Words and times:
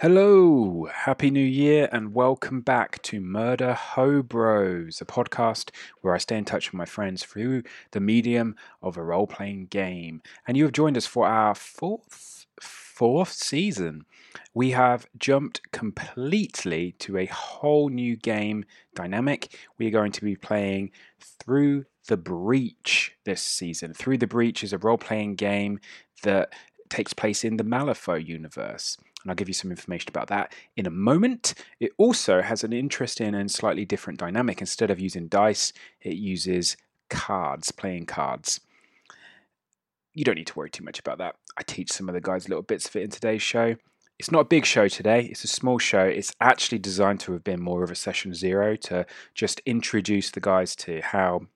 Hello, 0.00 0.88
Happy 0.92 1.30
New 1.30 1.38
Year, 1.38 1.88
and 1.92 2.14
welcome 2.14 2.62
back 2.62 3.00
to 3.02 3.20
Murder 3.20 3.74
Ho 3.74 4.24
Bros, 4.24 5.00
a 5.00 5.04
podcast 5.04 5.70
where 6.00 6.12
I 6.12 6.18
stay 6.18 6.36
in 6.36 6.44
touch 6.44 6.72
with 6.72 6.74
my 6.76 6.84
friends 6.84 7.24
through 7.24 7.62
the 7.92 8.00
medium 8.00 8.56
of 8.82 8.96
a 8.96 9.04
role 9.04 9.28
playing 9.28 9.66
game. 9.66 10.20
And 10.48 10.56
you 10.56 10.64
have 10.64 10.72
joined 10.72 10.96
us 10.96 11.06
for 11.06 11.28
our 11.28 11.54
fourth 11.54 12.46
fourth 12.60 13.30
season. 13.30 14.04
We 14.52 14.72
have 14.72 15.06
jumped 15.16 15.70
completely 15.70 16.96
to 16.98 17.16
a 17.16 17.26
whole 17.26 17.88
new 17.88 18.16
game 18.16 18.64
dynamic. 18.96 19.56
We 19.78 19.86
are 19.86 19.92
going 19.92 20.12
to 20.12 20.24
be 20.24 20.34
playing 20.34 20.90
Through 21.20 21.84
the 22.08 22.16
Breach 22.16 23.14
this 23.24 23.42
season. 23.42 23.94
Through 23.94 24.18
the 24.18 24.26
Breach 24.26 24.64
is 24.64 24.72
a 24.72 24.78
role 24.78 24.98
playing 24.98 25.36
game 25.36 25.78
that 26.24 26.52
takes 26.88 27.12
place 27.12 27.44
in 27.44 27.58
the 27.58 27.64
Malifaux 27.64 28.26
universe 28.26 28.98
and 29.24 29.30
I'll 29.30 29.36
give 29.36 29.48
you 29.48 29.54
some 29.54 29.70
information 29.70 30.10
about 30.10 30.28
that 30.28 30.54
in 30.76 30.86
a 30.86 30.90
moment. 30.90 31.54
It 31.80 31.92
also 31.96 32.42
has 32.42 32.62
an 32.62 32.74
interesting 32.74 33.34
and 33.34 33.50
slightly 33.50 33.86
different 33.86 34.18
dynamic. 34.18 34.60
Instead 34.60 34.90
of 34.90 35.00
using 35.00 35.28
dice, 35.28 35.72
it 36.02 36.16
uses 36.16 36.76
cards, 37.08 37.72
playing 37.72 38.06
cards. 38.06 38.60
You 40.12 40.24
don't 40.24 40.36
need 40.36 40.46
to 40.48 40.58
worry 40.58 40.70
too 40.70 40.84
much 40.84 41.00
about 41.00 41.18
that. 41.18 41.36
I 41.56 41.62
teach 41.62 41.90
some 41.90 42.08
of 42.08 42.14
the 42.14 42.20
guys 42.20 42.48
little 42.48 42.62
bits 42.62 42.86
of 42.86 42.96
it 42.96 43.02
in 43.02 43.10
today's 43.10 43.42
show. 43.42 43.76
It's 44.18 44.30
not 44.30 44.40
a 44.40 44.44
big 44.44 44.64
show 44.64 44.86
today, 44.86 45.22
it's 45.22 45.42
a 45.42 45.48
small 45.48 45.78
show. 45.78 46.04
It's 46.04 46.32
actually 46.40 46.78
designed 46.78 47.18
to 47.20 47.32
have 47.32 47.42
been 47.42 47.60
more 47.60 47.82
of 47.82 47.90
a 47.90 47.96
session 47.96 48.32
zero 48.32 48.76
to 48.76 49.06
just 49.34 49.60
introduce 49.66 50.30
the 50.30 50.40
guys 50.40 50.76
to 50.76 51.00
how 51.00 51.46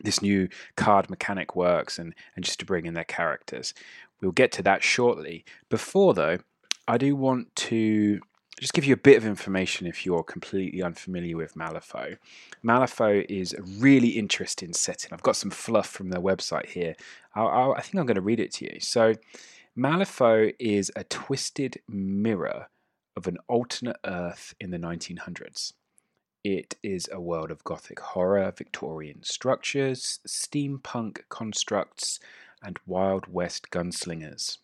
this 0.00 0.20
new 0.20 0.48
card 0.76 1.08
mechanic 1.08 1.54
works 1.54 2.00
and, 2.00 2.14
and 2.34 2.44
just 2.44 2.58
to 2.58 2.66
bring 2.66 2.86
in 2.86 2.94
their 2.94 3.04
characters. 3.04 3.74
We'll 4.20 4.32
get 4.32 4.50
to 4.52 4.62
that 4.64 4.82
shortly. 4.82 5.44
Before, 5.68 6.14
though, 6.14 6.38
I 6.86 6.98
do 6.98 7.16
want 7.16 7.54
to 7.56 8.20
just 8.60 8.72
give 8.72 8.84
you 8.84 8.94
a 8.94 8.98
bit 8.98 9.16
of 9.16 9.26
information 9.26 9.86
if 9.86 10.06
you're 10.06 10.22
completely 10.22 10.82
unfamiliar 10.82 11.36
with 11.36 11.54
Malifaux. 11.54 12.18
Malifaux 12.62 13.24
is 13.28 13.52
a 13.52 13.62
really 13.62 14.10
interesting 14.10 14.72
setting. 14.72 15.10
I've 15.12 15.22
got 15.22 15.36
some 15.36 15.50
fluff 15.50 15.88
from 15.88 16.10
their 16.10 16.20
website 16.20 16.66
here. 16.66 16.94
I'll, 17.34 17.48
I'll, 17.48 17.74
i 17.74 17.80
think 17.80 17.96
I'm 17.96 18.06
going 18.06 18.14
to 18.14 18.20
read 18.20 18.40
it 18.40 18.52
to 18.52 18.66
you. 18.66 18.80
So, 18.80 19.14
Malifaux 19.76 20.54
is 20.60 20.92
a 20.94 21.02
twisted 21.04 21.80
mirror 21.88 22.68
of 23.16 23.26
an 23.26 23.38
alternate 23.48 23.96
Earth 24.04 24.54
in 24.60 24.70
the 24.70 24.78
1900s. 24.78 25.72
It 26.44 26.76
is 26.82 27.08
a 27.10 27.20
world 27.20 27.50
of 27.50 27.64
gothic 27.64 27.98
horror, 27.98 28.52
Victorian 28.56 29.22
structures, 29.22 30.20
steampunk 30.28 31.22
constructs, 31.28 32.20
and 32.62 32.78
Wild 32.86 33.26
West 33.32 33.70
gunslingers. 33.70 34.58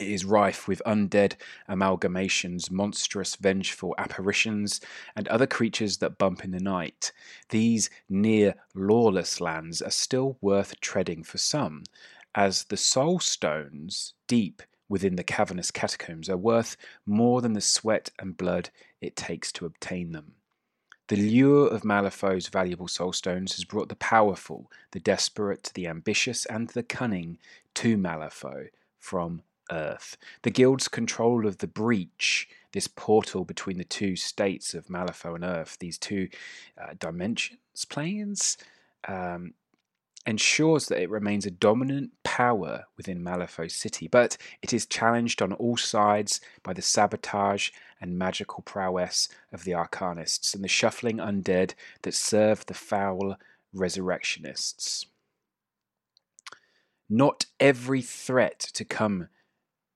It 0.00 0.08
is 0.08 0.24
rife 0.24 0.66
with 0.66 0.80
undead 0.86 1.34
amalgamations, 1.68 2.70
monstrous, 2.70 3.36
vengeful 3.36 3.94
apparitions, 3.98 4.80
and 5.14 5.28
other 5.28 5.46
creatures 5.46 5.98
that 5.98 6.16
bump 6.16 6.44
in 6.44 6.50
the 6.50 6.60
night. 6.60 7.12
These 7.50 7.90
near 8.08 8.54
lawless 8.74 9.38
lands 9.38 9.82
are 9.82 9.90
still 9.90 10.38
worth 10.40 10.80
treading 10.80 11.24
for 11.24 11.36
some, 11.36 11.84
as 12.34 12.64
the 12.64 12.78
soul 12.78 13.20
stones 13.20 14.14
deep 14.26 14.62
within 14.88 15.16
the 15.16 15.24
cavernous 15.24 15.70
catacombs 15.70 16.30
are 16.30 16.38
worth 16.38 16.78
more 17.04 17.42
than 17.42 17.52
the 17.52 17.60
sweat 17.60 18.10
and 18.18 18.36
blood 18.38 18.70
it 19.02 19.14
takes 19.14 19.52
to 19.52 19.66
obtain 19.66 20.12
them. 20.12 20.36
The 21.08 21.16
lure 21.16 21.68
of 21.68 21.82
Malifaux's 21.82 22.48
valuable 22.48 22.88
soul 22.88 23.12
stones 23.12 23.56
has 23.56 23.66
brought 23.66 23.90
the 23.90 23.96
powerful, 23.96 24.70
the 24.92 25.00
desperate, 25.00 25.70
the 25.74 25.86
ambitious, 25.86 26.46
and 26.46 26.68
the 26.70 26.82
cunning 26.82 27.36
to 27.74 27.98
Malifaux 27.98 28.68
from 28.98 29.42
Earth. 29.72 30.16
The 30.42 30.50
Guild's 30.50 30.88
control 30.88 31.46
of 31.46 31.58
the 31.58 31.66
breach, 31.66 32.48
this 32.72 32.86
portal 32.86 33.44
between 33.44 33.78
the 33.78 33.84
two 33.84 34.16
states 34.16 34.74
of 34.74 34.86
Malifaux 34.86 35.34
and 35.34 35.44
Earth, 35.44 35.76
these 35.80 35.98
two 35.98 36.28
uh, 36.80 36.94
dimensions, 36.98 37.58
planes, 37.88 38.58
um, 39.08 39.54
ensures 40.26 40.86
that 40.86 41.00
it 41.00 41.10
remains 41.10 41.46
a 41.46 41.50
dominant 41.50 42.12
power 42.22 42.84
within 42.96 43.22
Malifaux 43.22 43.70
City, 43.70 44.06
but 44.06 44.36
it 44.62 44.72
is 44.72 44.86
challenged 44.86 45.42
on 45.42 45.52
all 45.54 45.76
sides 45.76 46.40
by 46.62 46.72
the 46.72 46.82
sabotage 46.82 47.70
and 48.00 48.18
magical 48.18 48.62
prowess 48.62 49.28
of 49.52 49.64
the 49.64 49.72
Arcanists 49.72 50.54
and 50.54 50.62
the 50.62 50.68
shuffling 50.68 51.16
undead 51.16 51.74
that 52.02 52.14
serve 52.14 52.66
the 52.66 52.74
foul 52.74 53.36
resurrectionists. 53.72 55.06
Not 57.08 57.46
every 57.58 58.02
threat 58.02 58.60
to 58.74 58.84
come 58.84 59.28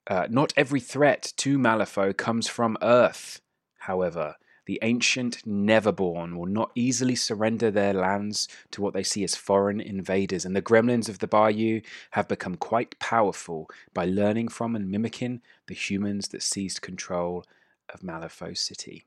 uh, 0.07 0.27
not 0.31 0.53
every 0.57 0.81
threat 0.81 1.33
to 1.39 1.59
Malifaux 1.59 2.17
comes 2.17 2.49
from 2.49 2.79
Earth. 2.83 3.41
However, 3.79 4.37
the 4.67 4.79
ancient 4.83 5.45
Neverborn 5.47 6.37
will 6.37 6.47
not 6.47 6.73
easily 6.75 7.15
surrender 7.15 7.71
their 7.71 7.95
lands 7.95 8.49
to 8.73 8.83
what 8.83 8.95
they 8.95 9.05
see 9.05 9.23
as 9.23 9.37
foreign 9.37 9.81
invaders, 9.81 10.45
and 10.45 10.57
the 10.57 10.63
gremlins 10.63 11.09
of 11.09 11.21
the 11.21 11.29
Bayou 11.29 11.81
have 12.11 12.27
become 12.27 12.57
quite 12.57 12.99
powerful 12.99 13.71
by 13.95 14.05
learning 14.05 14.49
from 14.49 14.75
and 14.75 14.91
mimicking 14.91 15.41
the 15.69 15.75
humans 15.75 16.29
that 16.29 16.43
seized 16.43 16.83
control 16.83 17.45
of 17.93 18.01
Malifaux 18.01 18.57
City. 18.59 19.05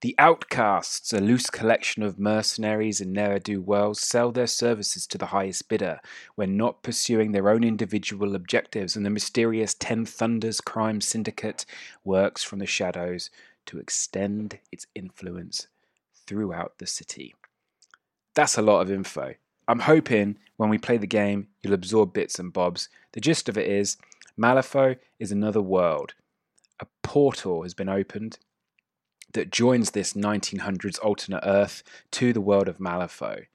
The 0.00 0.14
Outcasts, 0.16 1.12
a 1.12 1.20
loose 1.20 1.50
collection 1.50 2.04
of 2.04 2.20
mercenaries 2.20 3.00
and 3.00 3.12
ne'er 3.12 3.40
do 3.40 3.60
wells, 3.60 3.98
sell 3.98 4.30
their 4.30 4.46
services 4.46 5.08
to 5.08 5.18
the 5.18 5.26
highest 5.26 5.68
bidder 5.68 6.00
when 6.36 6.56
not 6.56 6.84
pursuing 6.84 7.32
their 7.32 7.48
own 7.48 7.64
individual 7.64 8.36
objectives, 8.36 8.94
and 8.94 9.04
the 9.04 9.10
mysterious 9.10 9.74
Ten 9.74 10.06
Thunders 10.06 10.60
crime 10.60 11.00
syndicate 11.00 11.66
works 12.04 12.44
from 12.44 12.60
the 12.60 12.66
shadows 12.66 13.30
to 13.66 13.80
extend 13.80 14.60
its 14.70 14.86
influence 14.94 15.66
throughout 16.28 16.78
the 16.78 16.86
city. 16.86 17.34
That's 18.34 18.56
a 18.56 18.62
lot 18.62 18.82
of 18.82 18.92
info. 18.92 19.34
I'm 19.66 19.80
hoping 19.80 20.38
when 20.58 20.70
we 20.70 20.78
play 20.78 20.98
the 20.98 21.08
game, 21.08 21.48
you'll 21.60 21.74
absorb 21.74 22.12
bits 22.12 22.38
and 22.38 22.52
bobs. 22.52 22.88
The 23.14 23.20
gist 23.20 23.48
of 23.48 23.58
it 23.58 23.66
is 23.66 23.96
Malifaux 24.38 24.96
is 25.18 25.32
another 25.32 25.60
world. 25.60 26.14
A 26.78 26.86
portal 27.02 27.64
has 27.64 27.74
been 27.74 27.88
opened 27.88 28.38
that 29.32 29.50
joins 29.50 29.90
this 29.90 30.14
1900s 30.14 30.98
alternate 31.02 31.42
Earth 31.44 31.82
to 32.12 32.32
the 32.32 32.40
world 32.40 32.68
of 32.68 32.78
Malifaux. 32.78 33.46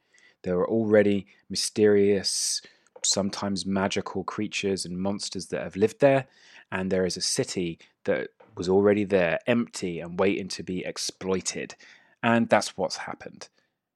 There 0.43 0.57
are 0.57 0.69
already 0.69 1.25
mysterious, 1.49 2.61
sometimes 3.03 3.65
magical 3.65 4.23
creatures 4.23 4.85
and 4.85 4.97
monsters 4.97 5.47
that 5.47 5.63
have 5.63 5.75
lived 5.75 5.99
there, 5.99 6.27
and 6.71 6.91
there 6.91 7.05
is 7.05 7.17
a 7.17 7.21
city 7.21 7.79
that 8.05 8.29
was 8.55 8.69
already 8.69 9.03
there, 9.03 9.39
empty 9.47 9.99
and 9.99 10.19
waiting 10.19 10.47
to 10.49 10.63
be 10.63 10.85
exploited. 10.85 11.75
And 12.21 12.49
that's 12.49 12.77
what's 12.77 12.97
happened. 12.97 13.49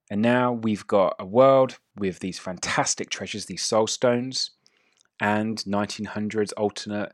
And 0.09 0.21
now 0.21 0.53
we've 0.53 0.87
got 0.87 1.15
a 1.19 1.25
world 1.25 1.79
with 1.95 2.19
these 2.19 2.39
fantastic 2.39 3.09
treasures, 3.09 3.45
these 3.45 3.63
soul 3.63 3.87
stones, 3.87 4.51
and 5.19 5.57
1900s 5.59 6.53
alternate 6.55 7.11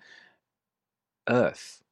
Earth 1.27 1.82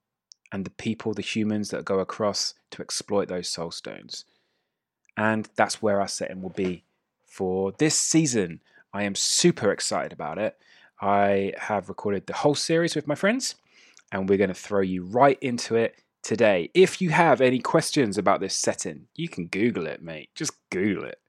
and 0.51 0.65
the 0.65 0.71
people, 0.71 1.13
the 1.13 1.21
humans 1.21 1.69
that 1.69 1.86
go 1.86 2.00
across 2.00 2.53
to 2.71 2.81
exploit 2.81 3.27
those 3.27 3.48
soul 3.48 3.71
stones. 3.71 4.25
And 5.18 5.50
that's 5.56 5.81
where 5.81 6.01
our 6.01 6.07
setting 6.07 6.42
will 6.42 6.50
be 6.50 6.83
for 7.25 7.74
this 7.77 7.95
season. 7.95 8.62
I 8.94 9.03
am 9.03 9.15
super 9.15 9.71
excited 9.71 10.12
about 10.12 10.38
it. 10.38 10.57
I 11.01 11.53
have 11.57 11.89
recorded 11.89 12.27
the 12.27 12.33
whole 12.33 12.56
series 12.56 12.95
with 12.95 13.07
my 13.07 13.15
friends, 13.15 13.56
and 14.12 14.30
we're 14.30 14.38
going 14.38 14.50
to 14.50 14.53
throw 14.53 14.81
you 14.81 15.03
right 15.03 15.38
into 15.42 15.75
it 15.75 15.95
today. 16.21 16.69
If 16.74 17.01
you 17.01 17.09
have 17.09 17.42
any 17.42 17.59
questions 17.59 18.18
about 18.18 18.39
this 18.39 18.56
setting, 18.56 19.07
you 19.15 19.27
can 19.27 19.48
Google 19.48 19.88
it, 19.88 20.03
mate. 20.03 20.30
Just 20.36 20.53
Google 20.69 21.06
it. 21.06 21.19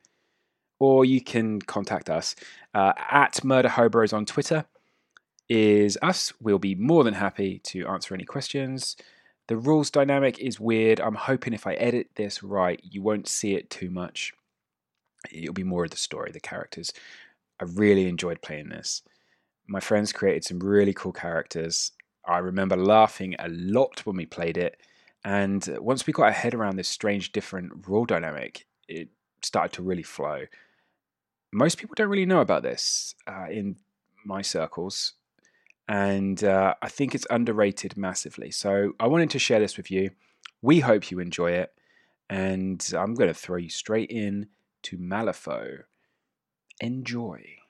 Or 0.79 1.05
you 1.05 1.21
can 1.21 1.61
contact 1.63 2.11
us 2.11 2.35
uh, 2.75 2.93
at 3.11 3.45
Murder 3.45 3.69
Hobros 3.69 4.13
on 4.13 4.27
Twitter. 4.27 4.67
Is 5.49 5.99
us. 6.01 6.33
We'll 6.41 6.59
be 6.59 6.75
more 6.75 7.05
than 7.05 7.15
happy 7.15 7.59
to 7.65 7.87
answer 7.87 8.15
any 8.15 8.25
questions. 8.25 8.97
The 9.49 9.57
rules 9.57 9.91
dynamic 9.91 10.39
is 10.39 10.61
weird. 10.61 11.01
I'm 11.01 11.15
hoping 11.15 11.53
if 11.53 11.67
I 11.67 11.75
edit 11.75 12.11
this 12.15 12.43
right, 12.43 12.81
you 12.83 13.03
won't 13.03 13.29
see 13.29 13.55
it 13.55 13.69
too 13.69 13.91
much. 13.91 14.33
It'll 15.31 15.53
be 15.53 15.65
more 15.65 15.85
of 15.85 15.91
the 15.91 15.97
story, 15.97 16.31
the 16.31 16.41
characters. 16.41 16.93
I 17.61 17.65
really 17.65 18.09
enjoyed 18.09 18.41
playing 18.41 18.69
this. 18.69 19.03
My 19.67 19.81
friends 19.81 20.13
created 20.13 20.45
some 20.45 20.61
really 20.61 20.95
cool 20.95 21.13
characters. 21.13 21.93
I 22.27 22.39
remember 22.39 22.77
laughing 22.77 23.35
a 23.39 23.49
lot 23.49 24.07
when 24.07 24.17
we 24.17 24.27
played 24.27 24.57
it. 24.57 24.81
And 25.25 25.77
once 25.81 26.07
we 26.07 26.13
got 26.13 26.25
our 26.25 26.33
head 26.33 26.55
around 26.55 26.77
this 26.77 26.89
strange, 26.89 27.33
different 27.33 27.87
rule 27.87 28.05
dynamic, 28.05 28.67
it 28.89 29.09
started 29.43 29.73
to 29.75 29.83
really 29.83 30.03
flow. 30.03 30.47
Most 31.53 31.79
people 31.79 31.95
don't 31.97 32.09
really 32.09 32.27
know 32.27 32.41
about 32.41 32.63
this 32.63 33.15
uh, 33.27 33.47
in 33.51 33.77
my 34.25 34.43
circles 34.43 35.15
and 35.89 36.43
uh, 36.45 36.75
I 36.81 36.89
think 36.89 37.15
it's 37.15 37.27
underrated 37.31 37.97
massively. 37.97 38.51
So 38.51 38.93
I 39.01 39.07
wanted 39.07 39.31
to 39.31 39.39
share 39.39 39.61
this 39.61 39.77
with 39.77 39.91
you. 39.91 40.11
We 40.61 40.81
hope 40.81 41.11
you 41.11 41.19
enjoy 41.19 41.53
it, 41.53 41.73
and 42.31 42.87
I'm 42.97 43.15
going 43.15 43.29
to 43.29 43.35
throw 43.35 43.57
you 43.57 43.69
straight 43.69 44.11
in 44.11 44.49
to 44.85 44.99
Malifaux. 44.99 45.85
Enjoy. 46.81 47.62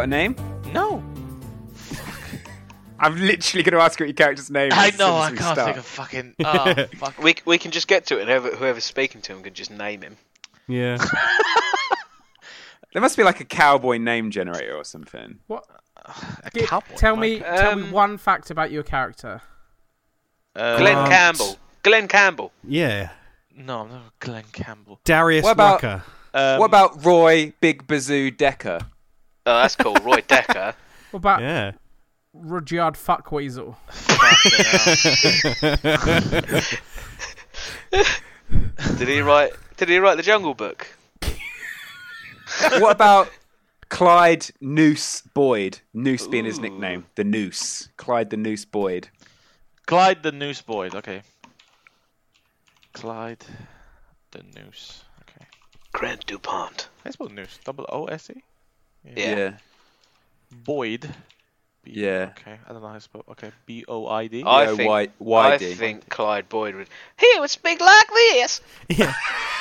Got 0.00 0.04
a 0.04 0.10
name? 0.10 0.34
No, 0.72 1.02
I'm 2.98 3.16
literally 3.16 3.62
going 3.62 3.78
to 3.78 3.84
ask 3.84 3.98
what 4.00 4.06
your 4.08 4.14
character's 4.14 4.50
name. 4.50 4.70
I 4.72 4.88
as 4.88 4.98
know. 4.98 5.16
I 5.16 5.28
can't 5.28 5.40
start. 5.40 5.58
think 5.58 5.76
of 5.76 5.84
fucking. 5.86 6.34
Oh, 6.44 6.74
fuck. 6.96 7.22
We 7.22 7.34
we 7.44 7.58
can 7.58 7.70
just 7.70 7.86
get 7.88 8.06
to 8.06 8.18
it, 8.18 8.22
and 8.22 8.30
whoever, 8.30 8.50
whoever's 8.56 8.84
speaking 8.84 9.20
to 9.22 9.32
him 9.34 9.42
can 9.42 9.52
just 9.54 9.70
name 9.70 10.02
him. 10.02 10.16
Yeah. 10.68 10.98
There 12.92 13.00
must 13.00 13.16
be 13.16 13.22
like 13.22 13.38
a 13.38 13.44
cowboy 13.44 13.98
name 13.98 14.32
generator 14.32 14.74
or 14.74 14.82
something. 14.82 15.38
What? 15.46 15.64
A 16.42 16.50
Gi- 16.52 16.66
cowboy. 16.66 16.96
tell 16.96 17.14
me, 17.14 17.38
Mike. 17.38 17.46
tell 17.56 17.76
me 17.76 17.82
Um, 17.84 17.92
one 17.92 18.18
fact 18.18 18.50
about 18.50 18.72
your 18.72 18.82
character. 18.82 19.42
Uh, 20.56 20.76
Glenn 20.76 20.96
Um, 20.98 21.08
Campbell. 21.08 21.56
Glenn 21.84 22.08
Campbell. 22.08 22.50
Yeah. 22.64 23.10
No, 23.54 23.86
no, 23.86 24.00
Glenn 24.18 24.42
Campbell. 24.52 24.98
Darius 25.04 25.44
What 25.44 25.52
about- 25.52 25.80
Rucker. 25.84 26.02
Um, 26.34 26.58
what 26.58 26.66
about 26.66 27.04
Roy 27.04 27.52
Big 27.60 27.86
Bazoo 27.86 28.32
Decker? 28.32 28.80
Oh, 29.46 29.62
that's 29.62 29.76
cool. 29.76 29.94
Roy 30.02 30.22
Decker. 30.26 30.74
What 31.10 31.18
about 31.18 31.40
Yeah. 31.40 31.72
Rudyard 32.32 32.94
Fuckweasel? 32.94 33.74
Did 38.98 39.08
he 39.08 39.20
write? 39.20 39.52
Did 39.76 39.88
he 39.88 39.98
write 39.98 40.16
the 40.16 40.22
Jungle 40.22 40.54
Book? 40.54 40.86
what 42.78 42.92
about 42.92 43.28
Clyde 43.88 44.46
Noose 44.60 45.22
Boyd? 45.34 45.80
Noose 45.94 46.26
being 46.26 46.44
his 46.44 46.58
nickname. 46.58 47.06
The 47.14 47.24
Noose. 47.24 47.88
Clyde 47.96 48.30
the 48.30 48.36
Noose 48.36 48.64
Boyd. 48.64 49.08
Clyde 49.86 50.22
the 50.22 50.32
Noose 50.32 50.62
Boyd. 50.62 50.94
Okay. 50.94 51.22
Clyde 52.92 53.44
the 54.32 54.42
Noose. 54.56 55.02
Okay. 55.22 55.46
Grant 55.92 56.26
Dupont. 56.26 56.88
I 57.04 57.10
spell 57.10 57.28
Noose. 57.28 57.58
Double 57.64 57.86
O 57.88 58.04
S 58.06 58.30
E. 58.30 58.42
Yeah. 59.04 59.52
Boyd. 60.50 61.08
B- 61.84 61.92
Yeah. 61.94 62.32
Okay. 62.38 62.58
I 62.68 62.72
don't 62.72 62.82
know 62.82 62.88
how 62.88 62.94
to 62.94 63.00
spell. 63.00 63.24
Okay. 63.30 63.50
B 63.66 63.84
O 63.88 64.06
I 64.06 64.26
D. 64.26 64.42
I 64.44 64.64
Yeah, 64.64 64.74
think. 64.76 64.88
Y- 65.18 65.36
I 65.38 65.56
YD. 65.56 65.74
think 65.76 66.08
Clyde 66.08 66.48
Boyd 66.48 66.74
would. 66.74 66.88
He 67.18 67.32
would 67.38 67.50
speak 67.50 67.80
like 67.80 68.06
this. 68.08 68.60
Yeah. 68.88 69.12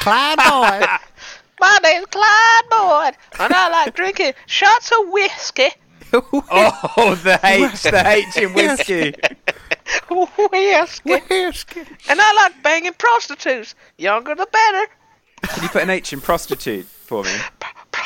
Clyde 0.02 0.38
Boyd. 0.38 0.90
My 1.62 1.78
name's 1.84 2.06
Clyde 2.08 2.70
Boyd, 2.70 3.14
and 3.40 3.54
I 3.54 3.70
like 3.70 3.94
drinking 3.94 4.32
shots 4.46 4.92
of 4.92 5.10
whiskey. 5.10 5.70
Oh, 6.14 7.20
the 7.24 7.40
H, 7.44 7.84
the 7.84 8.04
H 8.08 8.38
in 8.38 8.54
whiskey. 8.54 9.14
whiskey. 11.30 11.82
And 12.10 12.20
I 12.22 12.34
like 12.34 12.64
banging 12.64 12.94
prostitutes. 12.94 13.76
Younger 13.98 14.34
the 14.36 14.48
better. 14.52 14.88
Can 15.44 15.64
you 15.64 15.70
put 15.70 15.84
an 15.84 15.90
H 15.92 16.14
in 16.14 16.22
prostitute 16.22 16.86
for 16.86 17.24
me? 17.24 17.32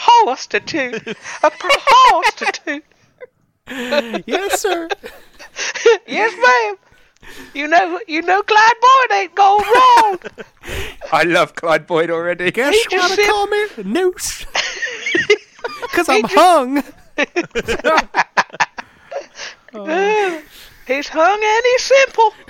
A 0.05 0.23
prostitute. 0.25 1.07
A 1.43 1.51
prostitute. 1.51 2.83
yes, 4.27 4.61
sir. 4.61 4.87
yes, 6.07 6.33
ma'am. 6.41 6.75
You 7.53 7.67
know, 7.67 7.99
you 8.07 8.21
know, 8.21 8.41
Clyde 8.43 8.73
Boyd 8.81 9.11
ain't 9.17 9.35
going 9.35 9.65
wrong. 9.75 10.19
I 11.11 11.23
love 11.23 11.55
Clyde 11.55 11.87
Boyd 11.87 12.09
already. 12.11 12.51
Guess 12.51 12.73
He 12.75 12.83
just 12.89 13.09
why 13.11 13.15
they 13.15 13.23
said- 13.23 13.31
call 13.31 13.47
me 13.47 13.65
Noose? 13.83 14.45
Because 15.81 16.09
I'm 16.09 16.21
just- 16.23 16.33
hung. 16.33 16.83
He's 20.87 21.07
hung 21.07 21.43
and 21.43 21.63
he's 21.71 21.83
simple. 21.83 22.33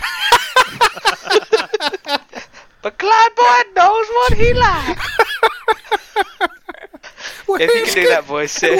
but 2.81 2.97
Clyde 2.97 3.35
Boyd 3.35 3.65
knows 3.75 4.07
what 4.07 4.33
he 4.33 4.53
likes. 4.53 5.12
If 7.63 7.75
you 7.75 7.85
can 7.85 8.03
do 8.03 8.09
that 8.09 8.25
voice, 8.25 8.51
Sid. 8.51 8.77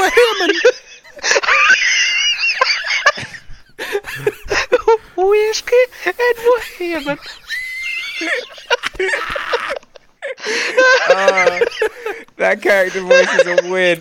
Whiskey 5.15 5.75
and 6.93 7.05
Wayman. 7.05 7.17
Ah, 11.09 11.59
that 12.37 12.61
character 12.61 13.01
voice 13.01 13.33
is 13.35 13.47
a 13.47 13.69
win. 13.69 13.99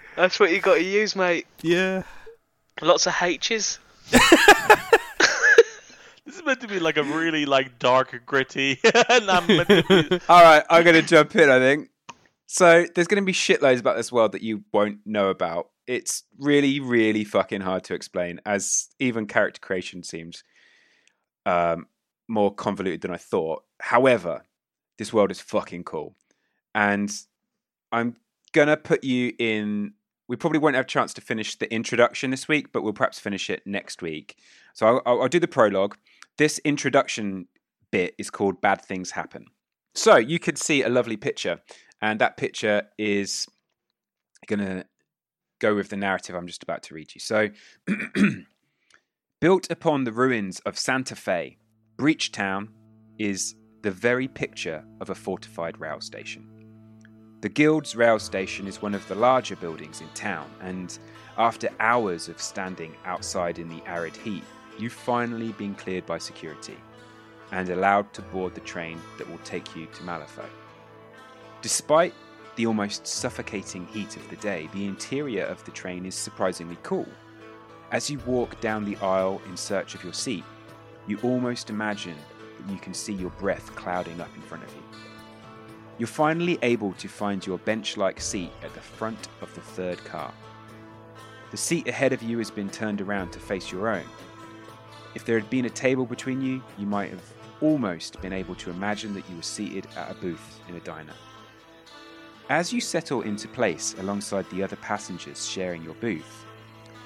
That's 0.16 0.38
what 0.38 0.50
you 0.50 0.60
got 0.60 0.74
to 0.74 0.82
use, 0.82 1.16
mate. 1.16 1.46
Yeah. 1.62 2.02
Lots 2.80 3.06
of 3.06 3.14
H's. 3.20 3.78
This 6.24 6.36
is 6.36 6.46
meant 6.46 6.60
to 6.60 6.68
be 6.68 6.78
like 6.78 6.96
a 6.96 7.02
really 7.02 7.46
like 7.46 7.80
dark 7.80 8.22
gritty. 8.24 8.78
and 8.84 9.28
I'm 9.28 9.44
meant 9.48 9.68
to 9.68 9.82
be... 9.82 10.20
All 10.28 10.42
right, 10.42 10.62
I'm 10.70 10.84
going 10.84 10.94
to 10.94 11.02
jump 11.02 11.34
in, 11.34 11.50
I 11.50 11.58
think. 11.58 11.90
So 12.52 12.84
there's 12.94 13.06
going 13.06 13.22
to 13.22 13.24
be 13.24 13.32
shitloads 13.32 13.80
about 13.80 13.96
this 13.96 14.12
world 14.12 14.32
that 14.32 14.42
you 14.42 14.62
won't 14.74 14.98
know 15.06 15.30
about. 15.30 15.70
It's 15.86 16.24
really, 16.38 16.80
really 16.80 17.24
fucking 17.24 17.62
hard 17.62 17.82
to 17.84 17.94
explain, 17.94 18.42
as 18.44 18.90
even 18.98 19.24
character 19.26 19.58
creation 19.58 20.02
seems 20.02 20.44
um, 21.46 21.86
more 22.28 22.54
convoluted 22.54 23.00
than 23.00 23.10
I 23.10 23.16
thought. 23.16 23.64
However, 23.80 24.44
this 24.98 25.14
world 25.14 25.30
is 25.30 25.40
fucking 25.40 25.84
cool. 25.84 26.14
And 26.74 27.10
I'm 27.90 28.16
going 28.52 28.68
to 28.68 28.76
put 28.76 29.02
you 29.02 29.32
in. 29.38 29.94
We 30.28 30.36
probably 30.36 30.58
won't 30.58 30.76
have 30.76 30.84
a 30.84 30.88
chance 30.88 31.14
to 31.14 31.22
finish 31.22 31.56
the 31.56 31.72
introduction 31.72 32.30
this 32.30 32.48
week, 32.48 32.70
but 32.70 32.82
we'll 32.82 32.92
perhaps 32.92 33.18
finish 33.18 33.48
it 33.48 33.62
next 33.64 34.02
week. 34.02 34.36
So 34.74 34.86
I'll, 34.86 35.02
I'll, 35.06 35.22
I'll 35.22 35.28
do 35.28 35.40
the 35.40 35.48
prologue. 35.48 35.96
This 36.36 36.58
introduction 36.66 37.48
bit 37.90 38.14
is 38.18 38.28
called 38.28 38.60
Bad 38.60 38.82
Things 38.82 39.12
Happen. 39.12 39.46
So 39.94 40.16
you 40.16 40.38
could 40.38 40.58
see 40.58 40.82
a 40.82 40.88
lovely 40.90 41.16
picture, 41.16 41.60
and 42.02 42.20
that 42.20 42.36
picture 42.36 42.82
is 42.98 43.46
going 44.46 44.58
to 44.58 44.84
go 45.60 45.74
with 45.74 45.88
the 45.88 45.96
narrative 45.96 46.34
I'm 46.34 46.48
just 46.48 46.62
about 46.62 46.82
to 46.84 46.94
read 46.94 47.14
you. 47.14 47.20
So 47.20 47.48
Built 49.42 49.68
upon 49.72 50.04
the 50.04 50.12
ruins 50.12 50.60
of 50.60 50.78
Santa 50.78 51.16
Fe, 51.16 51.58
Breachtown 51.96 52.68
is 53.18 53.56
the 53.82 53.90
very 53.90 54.28
picture 54.28 54.84
of 55.00 55.10
a 55.10 55.16
fortified 55.16 55.80
rail 55.80 56.00
station. 56.00 56.48
The 57.40 57.48
Guild's 57.48 57.96
rail 57.96 58.20
station 58.20 58.68
is 58.68 58.80
one 58.80 58.94
of 58.94 59.04
the 59.08 59.16
larger 59.16 59.56
buildings 59.56 60.00
in 60.00 60.06
town, 60.14 60.48
and 60.60 60.96
after 61.38 61.70
hours 61.80 62.28
of 62.28 62.40
standing 62.40 62.94
outside 63.04 63.58
in 63.58 63.68
the 63.68 63.82
arid 63.84 64.14
heat, 64.14 64.44
you've 64.78 64.92
finally 64.92 65.50
been 65.54 65.74
cleared 65.74 66.06
by 66.06 66.18
security 66.18 66.76
and 67.50 67.68
allowed 67.68 68.12
to 68.14 68.22
board 68.22 68.54
the 68.54 68.60
train 68.60 69.00
that 69.18 69.28
will 69.28 69.38
take 69.38 69.74
you 69.74 69.86
to 69.86 70.02
Malifaux. 70.02 70.61
Despite 71.62 72.12
the 72.56 72.66
almost 72.66 73.06
suffocating 73.06 73.86
heat 73.86 74.16
of 74.16 74.28
the 74.28 74.36
day, 74.36 74.68
the 74.74 74.84
interior 74.84 75.44
of 75.44 75.64
the 75.64 75.70
train 75.70 76.04
is 76.04 76.16
surprisingly 76.16 76.76
cool. 76.82 77.06
As 77.92 78.10
you 78.10 78.18
walk 78.26 78.60
down 78.60 78.84
the 78.84 78.96
aisle 78.96 79.40
in 79.46 79.56
search 79.56 79.94
of 79.94 80.02
your 80.02 80.12
seat, 80.12 80.42
you 81.06 81.18
almost 81.22 81.70
imagine 81.70 82.16
that 82.58 82.72
you 82.72 82.80
can 82.80 82.92
see 82.92 83.12
your 83.12 83.30
breath 83.30 83.74
clouding 83.76 84.20
up 84.20 84.34
in 84.34 84.42
front 84.42 84.64
of 84.64 84.74
you. 84.74 84.82
You're 85.98 86.08
finally 86.08 86.58
able 86.62 86.94
to 86.94 87.06
find 87.06 87.46
your 87.46 87.58
bench 87.58 87.96
like 87.96 88.20
seat 88.20 88.50
at 88.64 88.74
the 88.74 88.80
front 88.80 89.28
of 89.40 89.54
the 89.54 89.60
third 89.60 90.04
car. 90.04 90.34
The 91.52 91.56
seat 91.56 91.86
ahead 91.86 92.12
of 92.12 92.24
you 92.24 92.38
has 92.38 92.50
been 92.50 92.70
turned 92.70 93.00
around 93.00 93.30
to 93.32 93.38
face 93.38 93.70
your 93.70 93.88
own. 93.88 94.04
If 95.14 95.24
there 95.24 95.38
had 95.38 95.48
been 95.48 95.66
a 95.66 95.70
table 95.70 96.06
between 96.06 96.42
you, 96.42 96.60
you 96.76 96.86
might 96.86 97.10
have 97.10 97.22
almost 97.60 98.20
been 98.20 98.32
able 98.32 98.56
to 98.56 98.70
imagine 98.70 99.14
that 99.14 99.30
you 99.30 99.36
were 99.36 99.42
seated 99.42 99.86
at 99.96 100.10
a 100.10 100.14
booth 100.14 100.60
in 100.68 100.74
a 100.74 100.80
diner. 100.80 101.14
As 102.52 102.70
you 102.70 102.82
settle 102.82 103.22
into 103.22 103.48
place 103.48 103.94
alongside 103.98 104.44
the 104.50 104.62
other 104.62 104.76
passengers 104.76 105.48
sharing 105.48 105.82
your 105.82 105.94
booth, 105.94 106.44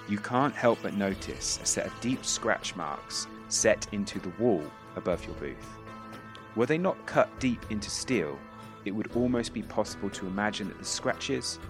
you 0.09 0.19
can't 0.19 0.53
help 0.53 0.81
but 0.83 0.95
notice 0.95 1.61
a 1.62 1.65
set 1.65 1.87
of 1.87 1.93
deep 2.00 2.25
scratch 2.25 2.75
marks 2.75 3.29
set 3.47 3.87
into 3.93 4.19
the 4.19 4.33
wall 4.41 4.65
above 4.97 5.25
your 5.25 5.37
booth. 5.37 5.79
Were 6.57 6.67
they 6.67 6.79
not 6.79 6.97
cut 7.07 7.31
deep 7.38 7.65
into 7.71 7.91
steel, 7.91 8.37
it 8.85 8.91
would 8.91 9.15
almost 9.15 9.55
be 9.55 9.62
possible 9.62 10.11
to 10.11 10.26
imagine 10.26 10.67
that 10.67 10.81
the 10.81 10.85
scratches 10.85 11.61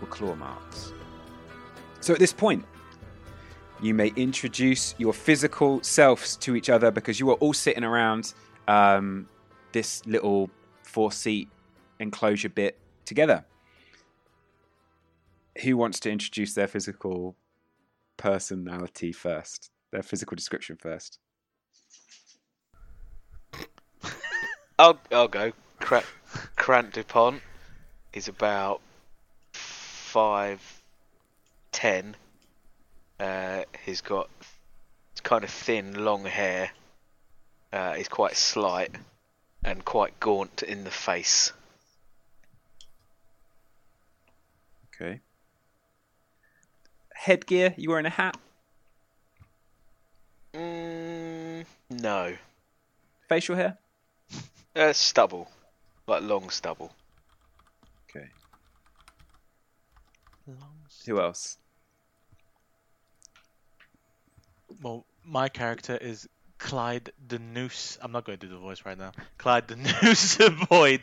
were 0.00 0.06
claw 0.06 0.36
marks. 0.36 0.92
So 1.98 2.12
at 2.12 2.20
this 2.20 2.32
point, 2.32 2.64
you 3.82 3.92
may 3.92 4.12
introduce 4.14 4.94
your 4.98 5.14
physical 5.14 5.82
selves 5.82 6.36
to 6.36 6.54
each 6.54 6.70
other 6.70 6.92
because 6.92 7.18
you 7.18 7.28
are 7.30 7.36
all 7.40 7.54
sitting 7.54 7.82
around 7.82 8.34
um, 8.68 9.28
this 9.72 10.06
little 10.06 10.48
four 10.84 11.10
seat 11.10 11.48
enclosure 11.98 12.48
bit 12.48 12.78
together. 13.10 13.44
Who 15.62 15.76
wants 15.76 15.98
to 16.00 16.10
introduce 16.12 16.54
their 16.54 16.68
physical 16.68 17.34
personality 18.16 19.10
first? 19.10 19.72
Their 19.90 20.04
physical 20.04 20.36
description 20.36 20.76
first? 20.76 21.18
I'll 24.78 25.00
I'll 25.10 25.26
go. 25.26 25.50
Cra- 25.80 26.04
Crant 26.54 26.92
Dupont 26.92 27.42
is 28.12 28.28
about 28.28 28.80
five 29.52 30.62
ten. 31.72 32.14
Uh, 33.18 33.64
he's 33.84 34.02
got 34.02 34.30
kind 35.24 35.42
of 35.42 35.50
thin, 35.50 36.04
long 36.04 36.24
hair. 36.24 36.70
Uh, 37.72 37.94
he's 37.94 38.08
quite 38.08 38.36
slight 38.36 38.94
and 39.64 39.84
quite 39.84 40.20
gaunt 40.20 40.62
in 40.62 40.84
the 40.84 40.90
face. 40.90 41.52
Okay. 45.00 45.20
Headgear? 47.14 47.74
You 47.76 47.90
wearing 47.90 48.06
a 48.06 48.10
hat? 48.10 48.36
Mm, 50.52 51.64
no, 51.90 52.34
Facial 53.28 53.54
hair? 53.56 53.78
uh, 54.74 54.92
stubble, 54.92 55.48
like 56.06 56.22
long 56.22 56.50
stubble. 56.50 56.92
Okay. 58.10 58.26
Long. 60.46 60.58
stubble. 60.88 61.16
Who 61.16 61.22
else? 61.22 61.56
Well, 64.82 65.06
my 65.24 65.48
character 65.48 65.96
is 65.96 66.28
Clyde 66.58 67.12
the 67.28 67.38
Noose. 67.38 67.96
I'm 68.02 68.12
not 68.12 68.24
going 68.24 68.38
to 68.38 68.46
do 68.46 68.52
the 68.52 68.58
voice 68.58 68.84
right 68.84 68.98
now. 68.98 69.12
Clyde 69.38 69.68
the 69.68 69.76
Noose 69.76 70.38
Boyd. 70.68 71.02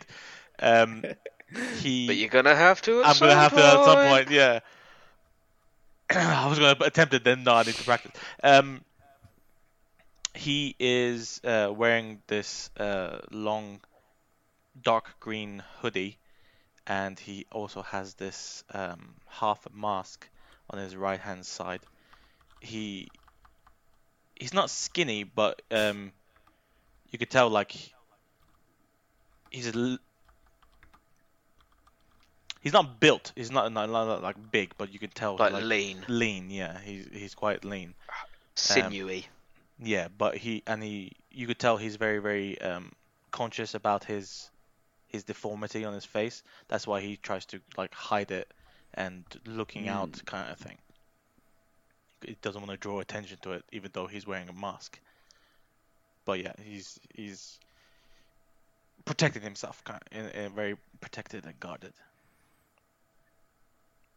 Um, 0.59 1.03
he. 1.79 2.07
But 2.07 2.17
you're 2.17 2.29
gonna 2.29 2.55
have 2.55 2.81
to. 2.83 3.01
At 3.01 3.15
I'm 3.15 3.19
gonna 3.19 3.35
have 3.35 3.53
to 3.53 3.63
at 3.63 3.85
some 3.85 3.95
point. 3.95 4.27
point. 4.27 4.31
Yeah. 4.31 4.59
I 6.09 6.47
was 6.47 6.59
gonna 6.59 6.77
attempt 6.81 7.13
it, 7.13 7.23
then 7.23 7.43
no, 7.43 7.55
I 7.55 7.63
need 7.63 7.75
to 7.75 7.83
practice. 7.83 8.11
Um, 8.41 8.81
he 10.33 10.75
is 10.79 11.41
uh, 11.43 11.71
wearing 11.75 12.21
this 12.27 12.69
uh, 12.77 13.19
long, 13.31 13.81
dark 14.81 15.19
green 15.19 15.63
hoodie, 15.81 16.17
and 16.85 17.19
he 17.19 17.45
also 17.51 17.81
has 17.81 18.13
this 18.13 18.63
um, 18.73 19.15
half 19.27 19.67
mask 19.73 20.29
on 20.69 20.79
his 20.79 20.95
right 20.95 21.19
hand 21.19 21.45
side. 21.45 21.81
He 22.61 23.09
he's 24.35 24.53
not 24.53 24.69
skinny, 24.69 25.23
but 25.23 25.61
um, 25.71 26.11
you 27.11 27.19
could 27.19 27.29
tell 27.29 27.49
like 27.49 27.75
he's 29.49 29.75
a 29.75 29.99
he's 32.67 32.73
not 32.73 32.99
built. 32.99 33.31
He's 33.33 33.49
not, 33.49 33.71
not, 33.71 33.89
not 33.89 34.21
like 34.21 34.35
big, 34.51 34.73
but 34.77 34.91
you 34.91 34.99
can 34.99 35.09
tell 35.09 35.37
Like 35.37 35.53
lean. 35.53 36.03
Lean, 36.09 36.49
yeah. 36.49 36.77
He's 36.83 37.07
he's 37.13 37.33
quite 37.33 37.63
lean. 37.63 37.93
Sinewy. 38.55 39.25
Yeah, 39.79 40.09
but 40.17 40.35
he 40.35 40.63
and 40.67 40.83
he 40.83 41.13
you 41.31 41.47
could 41.47 41.59
tell 41.59 41.77
he's 41.77 41.95
very 41.95 42.19
very 42.19 42.59
um, 42.59 42.91
conscious 43.31 43.73
about 43.73 44.03
his 44.03 44.49
his 45.07 45.23
deformity 45.23 45.85
on 45.85 45.93
his 45.93 46.03
face. 46.03 46.43
That's 46.67 46.85
why 46.85 46.99
he 46.99 47.15
tries 47.15 47.45
to 47.45 47.61
like 47.77 47.93
hide 47.93 48.31
it 48.31 48.51
and 48.95 49.23
looking 49.45 49.87
out 49.87 50.21
kind 50.25 50.51
of 50.51 50.57
thing. 50.57 50.77
He 52.21 52.35
doesn't 52.41 52.59
want 52.59 52.71
to 52.71 52.77
draw 52.77 52.99
attention 52.99 53.37
to 53.43 53.53
it, 53.53 53.63
even 53.71 53.91
though 53.93 54.07
he's 54.07 54.27
wearing 54.27 54.49
a 54.49 54.53
mask. 54.53 54.99
But 56.25 56.43
yeah, 56.43 56.53
he's 56.65 56.99
he's 57.15 57.59
protecting 59.05 59.41
himself, 59.41 59.81
kind 59.85 60.01
of, 60.01 60.17
in, 60.17 60.25
in 60.41 60.51
very 60.51 60.75
protected 60.99 61.45
and 61.45 61.57
guarded. 61.61 61.93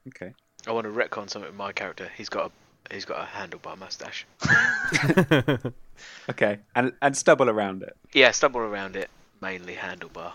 Okay. 0.08 0.32
I 0.66 0.72
want 0.72 0.84
to 0.84 0.92
retcon 0.92 1.28
something 1.30 1.50
with 1.50 1.54
my 1.54 1.72
character. 1.72 2.10
He's 2.16 2.28
got 2.28 2.50
a 2.50 2.94
he's 2.94 3.04
got 3.04 3.22
a 3.22 3.26
handlebar 3.26 3.78
mustache. 3.78 4.26
Okay. 6.28 6.58
And 6.74 6.92
and 7.02 7.16
stubble 7.16 7.48
around 7.48 7.82
it. 7.82 7.96
Yeah, 8.12 8.30
stubble 8.30 8.60
around 8.60 8.96
it. 8.96 9.10
Mainly 9.40 9.74
handlebar. 9.74 10.32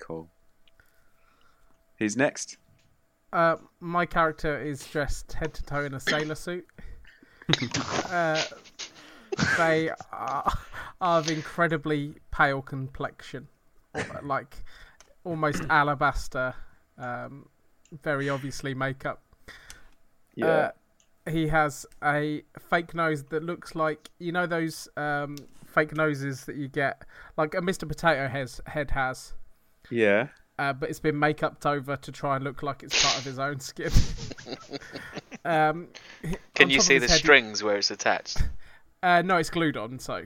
Cool. 0.00 0.28
Who's 1.98 2.16
next? 2.16 2.56
Uh, 3.32 3.56
my 3.80 4.06
character 4.06 4.60
is 4.60 4.86
dressed 4.86 5.32
head 5.32 5.54
to 5.54 5.64
toe 5.64 5.84
in 5.84 5.94
a 5.94 6.00
sailor 6.00 6.34
suit. 6.34 6.66
uh, 8.10 8.42
they 9.58 9.90
are, 10.12 10.52
are 11.00 11.18
of 11.18 11.28
incredibly 11.28 12.14
pale 12.30 12.62
complexion, 12.62 13.48
like 14.22 14.56
almost 15.24 15.62
alabaster. 15.68 16.54
Um, 16.96 17.48
very 18.02 18.28
obviously 18.28 18.74
makeup. 18.74 19.22
Uh, 20.42 20.70
he 21.30 21.48
has 21.48 21.86
a 22.02 22.42
fake 22.58 22.94
nose 22.94 23.24
that 23.24 23.42
looks 23.42 23.74
like 23.74 24.10
you 24.18 24.32
know 24.32 24.46
those 24.46 24.88
um, 24.96 25.36
fake 25.66 25.94
noses 25.96 26.44
that 26.44 26.56
you 26.56 26.68
get, 26.68 27.02
like 27.36 27.54
a 27.54 27.60
Mr. 27.60 27.88
Potato 27.88 28.28
has, 28.28 28.60
Head 28.66 28.90
has, 28.92 29.32
yeah. 29.90 30.28
uh, 30.58 30.72
but 30.72 30.90
it's 30.90 31.00
been 31.00 31.18
make 31.18 31.42
upped 31.42 31.66
over 31.66 31.96
to 31.96 32.12
try 32.12 32.36
and 32.36 32.44
look 32.44 32.62
like 32.62 32.82
it's 32.82 33.02
part 33.02 33.18
of 33.18 33.24
his 33.24 33.38
own 33.38 33.60
skin. 33.60 33.90
um, 35.44 35.88
Can 36.54 36.70
you 36.70 36.80
see 36.80 36.98
the 36.98 37.08
head- 37.08 37.18
strings 37.18 37.62
where 37.62 37.76
it's 37.76 37.90
attached? 37.90 38.42
Uh, 39.02 39.22
no, 39.22 39.36
it's 39.36 39.50
glued 39.50 39.76
on. 39.76 39.98
So, 39.98 40.24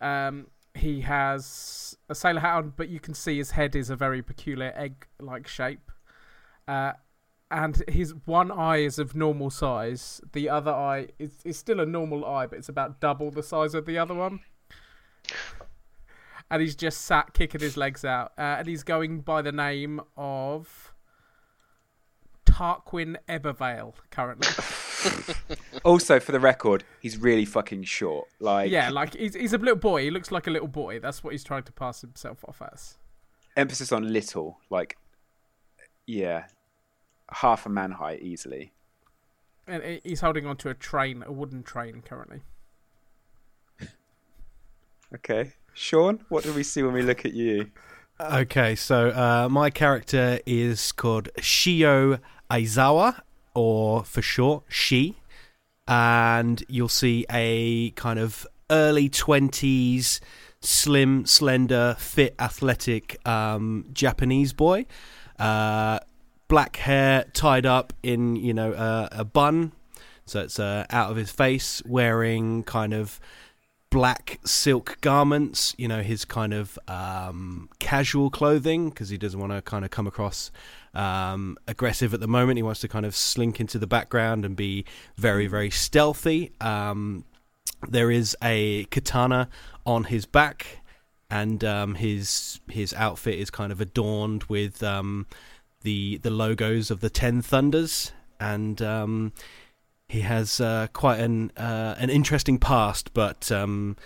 um, 0.00 0.48
he 0.74 1.02
has 1.02 1.96
a 2.08 2.14
sailor 2.14 2.40
hat 2.40 2.56
on, 2.56 2.72
but 2.76 2.88
you 2.88 2.98
can 3.00 3.14
see 3.14 3.38
his 3.38 3.52
head 3.52 3.76
is 3.76 3.90
a 3.90 3.96
very 3.96 4.22
peculiar 4.22 4.72
egg-like 4.74 5.46
shape. 5.46 5.90
Uh, 6.66 6.92
and 7.50 7.82
his 7.88 8.14
one 8.24 8.50
eye 8.50 8.78
is 8.78 8.98
of 8.98 9.14
normal 9.14 9.50
size. 9.50 10.20
The 10.32 10.48
other 10.48 10.72
eye 10.72 11.08
is, 11.18 11.40
is 11.44 11.58
still 11.58 11.80
a 11.80 11.86
normal 11.86 12.24
eye, 12.24 12.46
but 12.46 12.58
it's 12.58 12.68
about 12.68 13.00
double 13.00 13.30
the 13.30 13.42
size 13.42 13.74
of 13.74 13.86
the 13.86 13.98
other 13.98 14.14
one. 14.14 14.40
And 16.50 16.60
he's 16.60 16.74
just 16.74 17.02
sat 17.02 17.32
kicking 17.32 17.60
his 17.60 17.76
legs 17.76 18.04
out. 18.04 18.32
Uh, 18.36 18.56
and 18.58 18.66
he's 18.66 18.82
going 18.82 19.20
by 19.20 19.42
the 19.42 19.52
name 19.52 20.00
of 20.16 20.92
Tarquin 22.46 23.16
Ebervale 23.28 23.94
currently. 24.10 24.48
Also, 25.84 26.18
for 26.18 26.32
the 26.32 26.40
record, 26.40 26.82
he's 27.00 27.18
really 27.18 27.44
fucking 27.44 27.82
short. 27.82 28.26
Like, 28.40 28.70
yeah, 28.70 28.88
like 28.88 29.14
he's, 29.14 29.34
he's 29.34 29.52
a 29.52 29.58
little 29.58 29.76
boy. 29.76 30.04
He 30.04 30.10
looks 30.10 30.32
like 30.32 30.46
a 30.46 30.50
little 30.50 30.68
boy. 30.68 30.98
That's 30.98 31.22
what 31.22 31.32
he's 31.32 31.44
trying 31.44 31.64
to 31.64 31.72
pass 31.72 32.00
himself 32.00 32.42
off 32.48 32.62
as. 32.72 32.96
emphasis 33.56 33.92
on 33.92 34.10
little. 34.10 34.60
Like, 34.70 34.96
yeah, 36.06 36.46
half 37.30 37.66
a 37.66 37.68
man 37.68 37.92
height 37.92 38.22
easily. 38.22 38.72
And 39.66 40.00
he's 40.04 40.20
holding 40.20 40.46
onto 40.46 40.68
a 40.68 40.74
train, 40.74 41.24
a 41.26 41.32
wooden 41.32 41.62
train 41.62 42.02
currently. 42.02 42.40
Okay. 45.14 45.52
Sean, 45.74 46.24
what 46.28 46.42
do 46.42 46.52
we 46.52 46.64
see 46.64 46.82
when 46.82 46.92
we 46.92 47.02
look 47.02 47.24
at 47.24 47.34
you? 47.34 47.70
Okay, 48.20 48.74
so 48.74 49.08
uh, 49.08 49.48
my 49.48 49.70
character 49.70 50.40
is 50.46 50.92
called 50.92 51.28
Shio 51.38 52.20
Aizawa, 52.50 53.20
or 53.54 54.04
for 54.04 54.22
short, 54.22 54.64
Shi. 54.68 55.16
And 55.86 56.64
you'll 56.68 56.88
see 56.88 57.26
a 57.30 57.90
kind 57.90 58.18
of 58.18 58.46
early 58.70 59.08
20s, 59.08 60.20
slim, 60.60 61.26
slender, 61.26 61.96
fit, 61.98 62.34
athletic 62.38 63.18
um, 63.26 63.86
Japanese 63.92 64.52
boy. 64.52 64.86
Uh, 65.38 65.98
black 66.48 66.76
hair 66.76 67.24
tied 67.32 67.66
up 67.66 67.92
in, 68.02 68.36
you 68.36 68.54
know, 68.54 68.72
uh, 68.72 69.08
a 69.12 69.24
bun. 69.24 69.72
So 70.26 70.40
it's 70.40 70.58
uh, 70.58 70.86
out 70.90 71.10
of 71.10 71.16
his 71.16 71.30
face, 71.30 71.82
wearing 71.84 72.62
kind 72.62 72.94
of 72.94 73.20
black 73.90 74.40
silk 74.44 74.98
garments, 75.02 75.72
you 75.78 75.86
know, 75.86 76.02
his 76.02 76.24
kind 76.24 76.52
of 76.52 76.78
um, 76.88 77.68
casual 77.78 78.28
clothing 78.28 78.88
because 78.88 79.08
he 79.08 79.16
doesn't 79.16 79.38
want 79.38 79.52
to 79.52 79.62
kind 79.62 79.84
of 79.84 79.90
come 79.92 80.06
across 80.06 80.50
um, 80.94 81.56
aggressive 81.68 82.12
at 82.12 82.18
the 82.18 82.26
moment. 82.26 82.56
He 82.56 82.62
wants 82.64 82.80
to 82.80 82.88
kind 82.88 83.06
of 83.06 83.14
slink 83.14 83.60
into 83.60 83.78
the 83.78 83.86
background 83.86 84.44
and 84.44 84.56
be 84.56 84.84
very, 85.16 85.46
very 85.46 85.70
stealthy. 85.70 86.50
Um, 86.60 87.24
there 87.88 88.10
is 88.10 88.36
a 88.42 88.84
katana 88.86 89.48
on 89.86 90.04
his 90.04 90.26
back, 90.26 90.80
and 91.30 91.64
um, 91.64 91.94
his 91.96 92.60
his 92.70 92.92
outfit 92.94 93.38
is 93.38 93.50
kind 93.50 93.72
of 93.72 93.80
adorned 93.80 94.44
with 94.44 94.82
um, 94.82 95.26
the 95.82 96.18
the 96.18 96.30
logos 96.30 96.90
of 96.90 97.00
the 97.00 97.10
Ten 97.10 97.42
Thunders, 97.42 98.12
and 98.38 98.80
um, 98.82 99.32
he 100.08 100.20
has 100.20 100.60
uh, 100.60 100.86
quite 100.92 101.20
an 101.20 101.50
uh, 101.56 101.94
an 101.98 102.10
interesting 102.10 102.58
past, 102.58 103.12
but 103.14 103.50
um, 103.50 103.96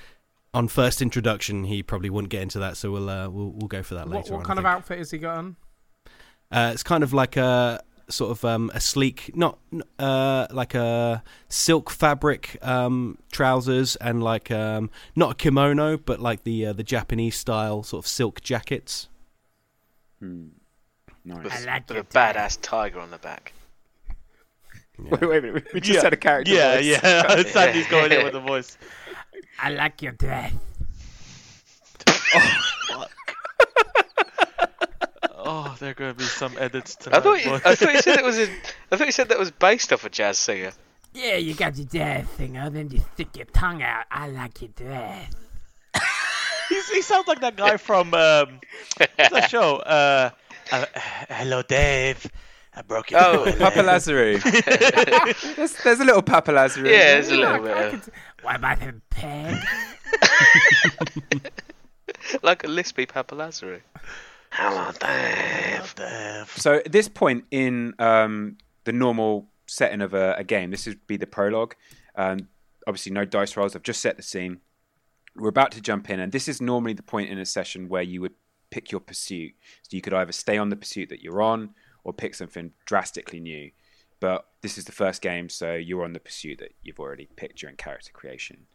on 0.54 0.68
first 0.68 1.02
introduction, 1.02 1.64
he 1.64 1.82
probably 1.82 2.10
wouldn't 2.10 2.30
get 2.30 2.42
into 2.42 2.58
that. 2.58 2.76
So 2.76 2.90
we'll 2.90 3.10
uh, 3.10 3.28
we'll, 3.28 3.50
we'll 3.50 3.68
go 3.68 3.82
for 3.82 3.94
that 3.94 4.06
What, 4.08 4.16
later. 4.16 4.32
what 4.34 4.40
on, 4.40 4.44
kind 4.46 4.58
of 4.58 4.66
outfit 4.66 4.98
has 4.98 5.10
he 5.10 5.18
got 5.18 5.38
on? 5.38 5.56
Uh, 6.50 6.70
it's 6.72 6.82
kind 6.82 7.04
of 7.04 7.12
like 7.12 7.36
a 7.36 7.82
sort 8.10 8.30
of 8.30 8.44
um, 8.44 8.70
a 8.74 8.80
sleek, 8.80 9.30
not 9.34 9.58
uh, 9.98 10.46
like 10.50 10.74
a 10.74 11.22
silk 11.48 11.90
fabric 11.90 12.56
um, 12.62 13.18
trousers 13.32 13.96
and 13.96 14.22
like 14.22 14.50
um, 14.50 14.90
not 15.16 15.32
a 15.32 15.34
kimono, 15.34 15.96
but 15.96 16.20
like 16.20 16.44
the 16.44 16.66
uh, 16.66 16.72
the 16.72 16.82
Japanese 16.82 17.36
style 17.36 17.82
sort 17.82 18.04
of 18.04 18.08
silk 18.08 18.40
jackets. 18.40 19.08
Hmm. 20.20 20.48
Nice. 21.24 21.44
With, 21.44 21.52
I 21.52 21.64
like 21.72 21.88
with 21.88 21.98
a 21.98 22.02
badass 22.04 22.58
tiger 22.62 23.00
on 23.00 23.10
the 23.10 23.18
back. 23.18 23.52
Wait, 24.98 25.20
wait 25.20 25.38
a 25.44 25.46
minute. 25.48 25.68
We 25.74 25.80
just 25.80 25.96
Yeah. 25.98 26.02
had 26.04 26.12
a 26.12 26.16
character. 26.16 26.52
Yeah, 26.52 26.76
voice. 26.76 26.86
yeah. 26.86 27.42
Sandy's 27.52 27.86
going 27.88 28.10
in 28.12 28.24
with 28.24 28.32
the 28.38 28.40
voice. 28.40 28.78
I 29.60 29.70
like 29.70 30.00
your 30.02 30.12
dress. 30.12 30.52
Oh, 32.90 33.04
there 35.78 35.90
are 35.90 35.94
going 35.94 36.12
to 36.12 36.18
be 36.18 36.24
some 36.24 36.54
edits 36.58 36.94
to 36.96 37.10
I 37.10 37.12
that. 37.14 37.22
thought 37.22 37.44
you, 37.44 37.50
voice. 37.50 37.62
I 37.64 37.74
thought 37.74 37.92
you 37.94 38.00
said 38.02 38.18
it 38.18 38.24
was. 38.24 38.38
A, 38.38 38.48
I 38.92 38.96
thought 38.96 39.06
you 39.06 39.12
said 39.12 39.28
that 39.30 39.38
was 39.38 39.50
based 39.50 39.92
off 39.92 40.04
a 40.04 40.10
jazz 40.10 40.38
singer. 40.38 40.72
Yeah, 41.14 41.36
you 41.36 41.54
got 41.54 41.76
your 41.76 41.86
dress 41.86 42.28
singer, 42.36 42.68
then 42.70 42.90
you 42.90 43.00
stick 43.14 43.34
your 43.36 43.46
tongue 43.46 43.82
out. 43.82 44.04
I 44.10 44.28
like 44.28 44.60
your 44.60 44.70
dress. 44.76 45.32
He's, 46.68 46.88
he 46.90 47.00
sounds 47.02 47.26
like 47.26 47.40
that 47.40 47.56
guy 47.56 47.78
from 47.78 48.12
um, 48.14 48.60
what's 48.98 49.30
that 49.32 49.48
show? 49.50 49.76
Uh, 49.76 50.30
uh, 50.70 50.84
hello, 51.30 51.62
Dave. 51.62 52.26
I 52.76 52.82
broke 52.82 53.10
your 53.10 53.20
Oh, 53.24 53.32
toilet. 53.44 53.58
Papa 53.58 53.78
Lazarou. 53.80 55.54
there's, 55.56 55.72
there's 55.82 56.00
a 56.00 56.04
little 56.04 56.22
Papa 56.22 56.52
Lazarou. 56.52 56.84
Yeah, 56.84 57.14
there's 57.14 57.30
a 57.30 57.36
Yeah, 57.36 57.52
little 57.58 57.68
I 57.74 57.82
bit 57.82 57.90
could- 57.90 58.00
of, 58.08 58.10
What 58.42 58.56
about 58.56 58.80
them 58.80 59.02
peg? 59.10 59.56
like 62.42 62.64
a 62.64 62.66
lispy 62.68 63.08
Papa 63.08 63.34
Lazarou. 63.34 63.80
Hello, 64.50 64.90
Dave. 64.98 65.94
Dave. 65.94 66.52
So 66.56 66.74
at 66.74 66.92
this 66.92 67.08
point 67.08 67.44
in 67.50 67.94
um, 67.98 68.58
the 68.84 68.92
normal 68.92 69.48
setting 69.66 70.00
of 70.00 70.14
a, 70.14 70.34
a 70.38 70.44
game, 70.44 70.70
this 70.70 70.86
would 70.86 71.06
be 71.06 71.16
the 71.16 71.26
prologue. 71.26 71.74
Um, 72.16 72.48
obviously, 72.86 73.12
no 73.12 73.24
dice 73.24 73.56
rolls. 73.56 73.76
I've 73.76 73.82
just 73.82 74.00
set 74.00 74.16
the 74.16 74.22
scene. 74.22 74.60
We're 75.36 75.48
about 75.48 75.72
to 75.72 75.80
jump 75.80 76.10
in, 76.10 76.18
and 76.18 76.32
this 76.32 76.48
is 76.48 76.60
normally 76.60 76.94
the 76.94 77.02
point 77.02 77.30
in 77.30 77.38
a 77.38 77.46
session 77.46 77.88
where 77.88 78.02
you 78.02 78.20
would 78.20 78.34
pick 78.70 78.90
your 78.90 79.00
pursuit. 79.00 79.52
So 79.82 79.96
you 79.96 80.00
could 80.00 80.14
either 80.14 80.32
stay 80.32 80.58
on 80.58 80.68
the 80.68 80.76
pursuit 80.76 81.10
that 81.10 81.22
you're 81.22 81.42
on, 81.42 81.70
or 82.02 82.12
pick 82.12 82.34
something 82.34 82.72
drastically 82.86 83.38
new. 83.38 83.70
But 84.20 84.46
this 84.62 84.78
is 84.78 84.84
the 84.84 84.92
first 84.92 85.22
game, 85.22 85.48
so 85.48 85.74
you're 85.74 86.04
on 86.04 86.12
the 86.12 86.20
pursuit 86.20 86.58
that 86.58 86.72
you've 86.82 86.98
already 86.98 87.28
picked 87.36 87.58
during 87.58 87.76
character 87.76 88.10
creation. 88.12 88.66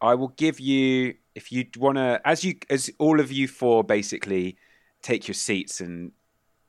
I 0.00 0.14
will 0.14 0.28
give 0.28 0.58
you 0.58 1.16
if 1.34 1.52
you 1.52 1.66
want 1.76 1.96
to, 1.98 2.20
as 2.24 2.44
you 2.44 2.54
as 2.70 2.90
all 2.98 3.20
of 3.20 3.30
you 3.30 3.46
four 3.46 3.84
basically 3.84 4.56
take 5.02 5.26
your 5.28 5.34
seats 5.34 5.80
and 5.80 6.12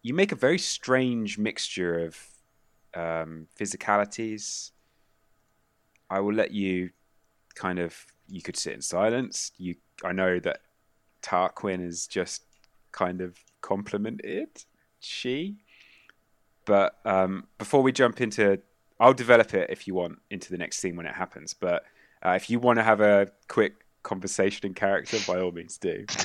you 0.02 0.14
make 0.14 0.32
a 0.32 0.36
very 0.36 0.58
strange 0.58 1.38
mixture 1.38 2.06
of 2.06 2.18
um, 2.94 3.48
physicalities. 3.60 4.72
I 6.10 6.20
will 6.20 6.34
let 6.34 6.52
you 6.52 6.92
kind 7.56 7.80
of 7.80 7.96
you 8.28 8.42
could 8.42 8.58
sit 8.58 8.74
in 8.74 8.82
silence. 8.82 9.52
You 9.58 9.76
I 10.04 10.12
know 10.12 10.40
that 10.40 10.62
Tarquin 11.22 11.86
is 11.86 12.08
just 12.08 12.44
kind 12.92 13.22
of 13.22 13.38
complimented 13.62 14.50
she, 15.00 15.58
but 16.66 17.00
um, 17.06 17.48
before 17.58 17.82
we 17.82 17.92
jump 17.92 18.22
into, 18.22 18.60
I'll 19.00 19.14
develop 19.14 19.54
it 19.54 19.70
if 19.70 19.88
you 19.88 19.96
want 19.96 20.20
into 20.30 20.52
the 20.52 20.58
next 20.58 20.80
scene 20.80 20.96
when 20.96 21.06
it 21.06 21.16
happens. 21.16 21.54
But 21.54 21.84
uh, 22.24 22.32
if 22.32 22.50
you 22.50 22.60
want 22.60 22.78
to 22.78 22.84
have 22.84 23.02
a 23.02 23.32
quick 23.48 23.86
conversation 24.04 24.66
in 24.68 24.74
character, 24.74 25.18
by 25.28 25.40
all 25.40 25.52
means 25.52 25.78
do. 25.78 26.06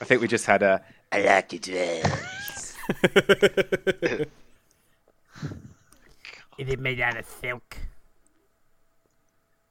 I 0.00 0.04
think 0.04 0.20
we 0.20 0.28
just 0.28 0.46
had 0.46 0.62
a 0.62 0.82
I 1.10 1.22
like 1.22 1.52
your 1.52 1.60
dress. 1.60 2.76
Is 6.58 6.68
it 6.68 6.80
made 6.80 7.00
out 7.00 7.16
of 7.16 7.24
silk? 7.26 7.78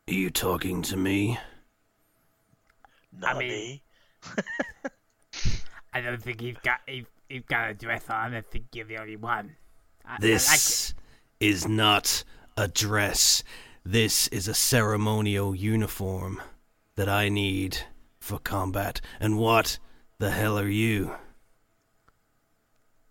Are 0.09 0.13
you 0.13 0.29
talking 0.29 0.81
to 0.83 0.97
me? 0.97 1.37
Not 3.19 3.37
mean- 3.37 3.49
me. 3.49 3.81
I 5.93 6.01
don't 6.01 6.21
think 6.21 6.41
you've 6.41 6.61
got 6.61 6.79
he's, 6.85 7.05
he's 7.27 7.43
got 7.47 7.69
a 7.69 7.73
dress 7.73 8.09
on. 8.09 8.33
I 8.33 8.41
think 8.41 8.65
you're 8.73 8.85
the 8.85 8.97
only 8.97 9.15
one. 9.15 9.55
I, 10.05 10.09
I 10.09 10.13
like. 10.13 10.21
This 10.21 10.93
is 11.39 11.67
not 11.67 12.23
a 12.55 12.67
dress. 12.67 13.43
This 13.83 14.27
is 14.29 14.47
a 14.47 14.53
ceremonial 14.53 15.55
uniform 15.55 16.41
that 16.95 17.09
I 17.09 17.29
need 17.29 17.79
for 18.19 18.39
combat. 18.39 19.01
And 19.19 19.37
what 19.37 19.79
the 20.19 20.31
hell 20.31 20.57
are 20.59 20.67
you? 20.67 21.15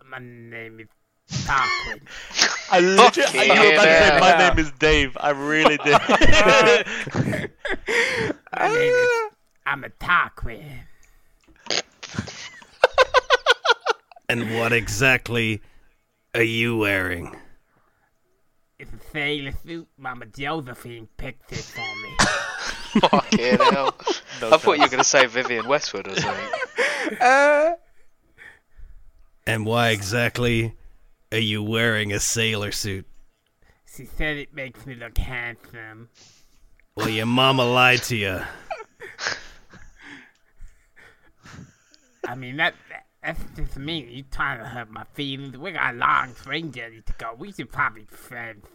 My 0.09 0.19
name 0.19 0.81
is 0.81 0.89
Tarquin. 1.47 2.01
I 2.71 2.81
literally, 2.81 3.51
I 3.51 3.61
knew 3.61 3.73
about 3.73 3.85
to 3.85 3.99
say 3.99 4.19
my 4.21 4.31
hell. 4.31 4.49
name 4.55 4.59
is 4.59 4.73
Dave. 4.73 5.17
I 5.21 5.31
really 5.31 5.77
did. 5.85 5.93
My 8.53 8.69
name 8.69 8.93
is 8.93 9.11
I'm 9.67 9.85
a 9.85 9.91
Tarquin. 9.91 10.81
And 14.29 14.59
what 14.59 14.73
exactly 14.73 15.61
are 16.35 16.43
you 16.43 16.77
wearing? 16.77 17.37
It's 18.79 18.93
a 18.93 19.11
sailor 19.13 19.53
suit. 19.65 19.87
Mama 19.97 20.27
Josephine 20.27 21.09
picked 21.17 21.53
it 21.53 21.59
for 21.59 21.81
me. 21.81 22.17
Fucking 23.09 23.59
hell. 23.59 23.95
No 24.41 24.51
I 24.51 24.57
thought 24.57 24.77
you 24.77 24.83
were 24.83 24.89
going 24.89 24.99
to 24.99 25.05
say 25.05 25.27
Vivienne 25.27 25.67
Westwood 25.69 26.09
or 26.09 26.17
something. 26.17 26.45
And 29.49 29.65
why 29.65 29.91
exactly 29.91 30.75
are 31.31 31.39
you 31.39 31.63
wearing 31.63 32.13
a 32.13 32.19
sailor 32.19 32.73
suit? 32.73 33.07
She 33.97 34.05
said 34.05 34.37
it 34.39 34.53
makes 34.53 34.85
me 34.85 34.97
look 34.97 35.17
handsome. 35.17 36.09
Well, 36.97 37.09
your 37.09 37.27
mama 37.27 37.65
lied 37.65 38.03
to 38.05 38.17
you. 38.17 38.41
I 42.27 42.35
mean 42.35 42.57
that, 42.57 42.75
that 42.91 43.07
that's 43.23 43.41
just 43.57 43.77
me. 43.77 44.05
You 44.11 44.25
trying 44.31 44.59
to 44.59 44.65
hurt 44.65 44.91
my 44.91 45.05
feelings? 45.15 45.57
We 45.57 45.71
got 45.73 45.95
a 45.95 45.97
long 45.97 46.35
train 46.35 46.73
journey 46.73 47.03
to 47.07 47.13
go. 47.17 47.35
We 47.39 47.53
should 47.53 47.71
probably 47.71 48.03
be 48.03 48.17
friends. 48.17 48.67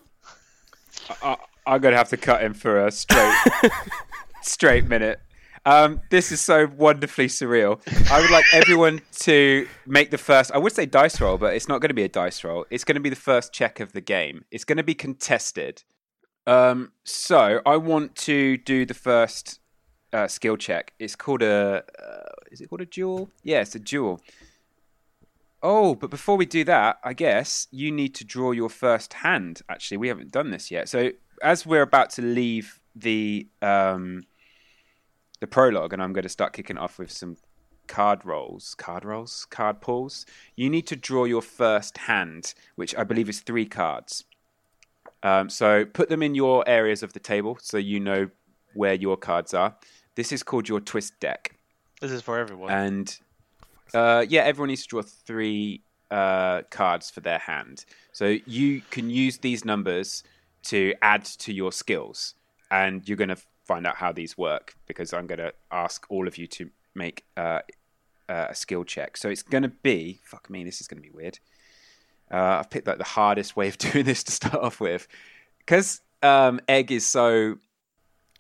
I, 1.22 1.36
I'm 1.66 1.82
gonna 1.82 1.98
have 1.98 2.10
to 2.10 2.18
cut 2.18 2.42
him 2.42 2.54
for 2.54 2.86
a 2.86 2.92
straight 2.92 3.36
straight 4.42 4.86
minute. 4.86 5.20
Um, 5.66 6.02
this 6.10 6.32
is 6.32 6.42
so 6.42 6.68
wonderfully 6.76 7.28
surreal. 7.28 7.80
I 8.12 8.20
would 8.20 8.32
like 8.32 8.46
everyone 8.52 9.02
to 9.20 9.68
make 9.86 10.10
the 10.10 10.18
first. 10.18 10.52
I 10.52 10.58
would 10.58 10.74
say 10.74 10.86
dice 10.86 11.22
roll, 11.22 11.38
but 11.38 11.54
it's 11.54 11.68
not 11.68 11.82
going 11.82 11.90
to 11.90 11.96
be 11.96 12.04
a 12.04 12.10
dice 12.10 12.44
roll. 12.44 12.66
It's 12.72 12.84
going 12.84 12.96
to 12.96 13.02
be 13.02 13.10
the 13.10 13.16
first 13.16 13.54
check 13.54 13.80
of 13.80 13.94
the 13.94 14.02
game. 14.02 14.46
It's 14.50 14.64
going 14.64 14.78
to 14.78 14.84
be 14.84 14.96
contested. 14.96 15.84
Um, 16.48 16.94
so 17.04 17.62
I 17.66 17.78
want 17.78 18.16
to 18.18 18.58
do 18.58 18.86
the 18.86 18.96
first 18.96 19.60
uh, 20.12 20.28
skill 20.28 20.58
check. 20.58 20.94
It's 20.98 21.16
called 21.16 21.44
a. 21.44 21.84
Uh, 22.00 22.32
is 22.52 22.62
it 22.62 22.70
called 22.70 22.82
a 22.82 22.86
duel? 22.86 23.30
Yeah, 23.44 23.62
it's 23.62 23.76
a 23.76 23.80
duel. 23.80 24.20
Oh, 25.64 25.94
but 25.94 26.10
before 26.10 26.38
we 26.38 26.48
do 26.48 26.64
that, 26.64 26.98
I 27.04 27.14
guess 27.14 27.68
you 27.70 27.92
need 27.92 28.16
to 28.16 28.26
draw 28.26 28.52
your 28.52 28.70
first 28.70 29.14
hand. 29.14 29.62
Actually, 29.70 29.98
we 29.98 30.08
haven't 30.08 30.32
done 30.32 30.50
this 30.50 30.72
yet. 30.72 30.90
So 30.90 31.12
as 31.44 31.68
we're 31.68 31.84
about 31.84 32.10
to 32.12 32.24
leave 32.24 32.80
the 32.96 33.48
um, 33.62 34.24
the 35.42 35.48
prologue, 35.48 35.92
and 35.92 36.02
I'm 36.02 36.14
going 36.14 36.24
to 36.24 36.30
start 36.30 36.54
kicking 36.54 36.78
off 36.78 36.98
with 36.98 37.12
some 37.12 37.36
card 37.88 38.24
rolls, 38.24 38.74
card 38.76 39.04
rolls, 39.04 39.46
card 39.50 39.82
pulls. 39.82 40.26
You 40.56 40.70
need 40.70 40.88
to 40.88 40.96
draw 40.96 41.26
your 41.26 41.42
first 41.42 41.98
hand, 41.98 42.54
which 42.76 42.96
I 42.96 43.04
believe 43.04 43.28
is 43.28 43.42
three 43.42 43.66
cards. 43.66 44.24
Um, 45.24 45.50
so 45.50 45.84
put 45.84 46.08
them 46.08 46.24
in 46.24 46.36
your 46.36 46.64
areas 46.68 47.04
of 47.04 47.14
the 47.14 47.20
table 47.20 47.58
so 47.62 47.78
you 47.78 48.00
know 48.00 48.30
where 48.74 48.94
your 48.94 49.18
cards 49.18 49.54
are. 49.54 49.76
This 50.16 50.32
is 50.32 50.42
called 50.42 50.70
your 50.70 50.80
twist 50.80 51.20
deck. 51.20 51.56
This 52.00 52.12
is 52.12 52.22
for 52.22 52.40
everyone. 52.40 52.72
And 52.72 53.20
uh, 53.94 54.26
yeah, 54.30 54.42
everyone 54.44 54.70
needs 54.70 54.84
to 54.84 54.88
draw 54.88 55.02
three 55.02 55.82
uh, 56.10 56.62
cards 56.70 57.10
for 57.10 57.22
their 57.22 57.40
hand. 57.40 57.86
So 58.14 58.38
you 58.46 58.82
can 58.90 59.10
use 59.10 59.40
these 59.40 59.66
numbers 59.66 60.24
to 60.64 60.94
add 61.02 61.26
to 61.26 61.54
your 61.54 61.72
skills, 61.72 62.36
and 62.70 63.08
you're 63.08 63.18
going 63.18 63.30
to 63.30 63.38
find 63.72 63.88
out 63.88 63.96
how 63.96 64.12
these 64.12 64.38
work 64.38 64.76
because 64.86 65.14
I'm 65.14 65.28
going 65.28 65.40
to 65.40 65.54
ask 65.72 66.06
all 66.10 66.28
of 66.28 66.38
you 66.38 66.46
to 66.48 66.70
make 66.94 67.24
uh, 67.38 67.60
uh, 68.28 68.48
a 68.50 68.56
skill 68.56 68.84
check. 68.84 69.16
So 69.16 69.30
it's 69.30 69.44
going 69.44 69.64
to 69.64 69.70
be 69.70 70.20
fuck 70.26 70.50
me, 70.50 70.66
this 70.66 70.82
is 70.82 70.88
going 70.90 71.02
to 71.02 71.10
be 71.10 71.16
weird. 71.16 71.40
Uh, 72.30 72.60
I've 72.60 72.70
picked 72.70 72.86
like 72.88 72.98
the 72.98 73.04
hardest 73.06 73.56
way 73.56 73.70
of 73.70 73.78
doing 73.86 74.04
this 74.04 74.24
to 74.26 74.32
start 74.34 74.56
off 74.56 74.82
with 74.82 75.08
because 75.60 76.02
um, 76.22 76.60
egg 76.68 76.92
is 76.92 77.06
so 77.06 77.60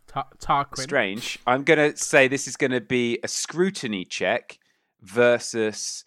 Ta- 0.07 0.27
Tarquin. 0.39 0.79
strange. 0.79 1.39
I'm 1.47 1.63
going 1.63 1.79
to 1.91 1.97
say 1.97 2.27
this 2.27 2.45
is 2.45 2.57
going 2.57 2.71
to 2.71 2.81
be 2.81 3.17
a 3.23 3.29
scrutiny 3.29 4.03
check 4.03 4.59
versus 5.01 6.03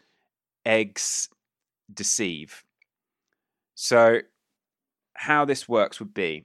eggs 0.67 1.31
deceive. 1.93 2.63
So, 3.75 4.21
how 5.15 5.47
this 5.47 5.67
works 5.67 5.99
would 5.99 6.13
be 6.13 6.45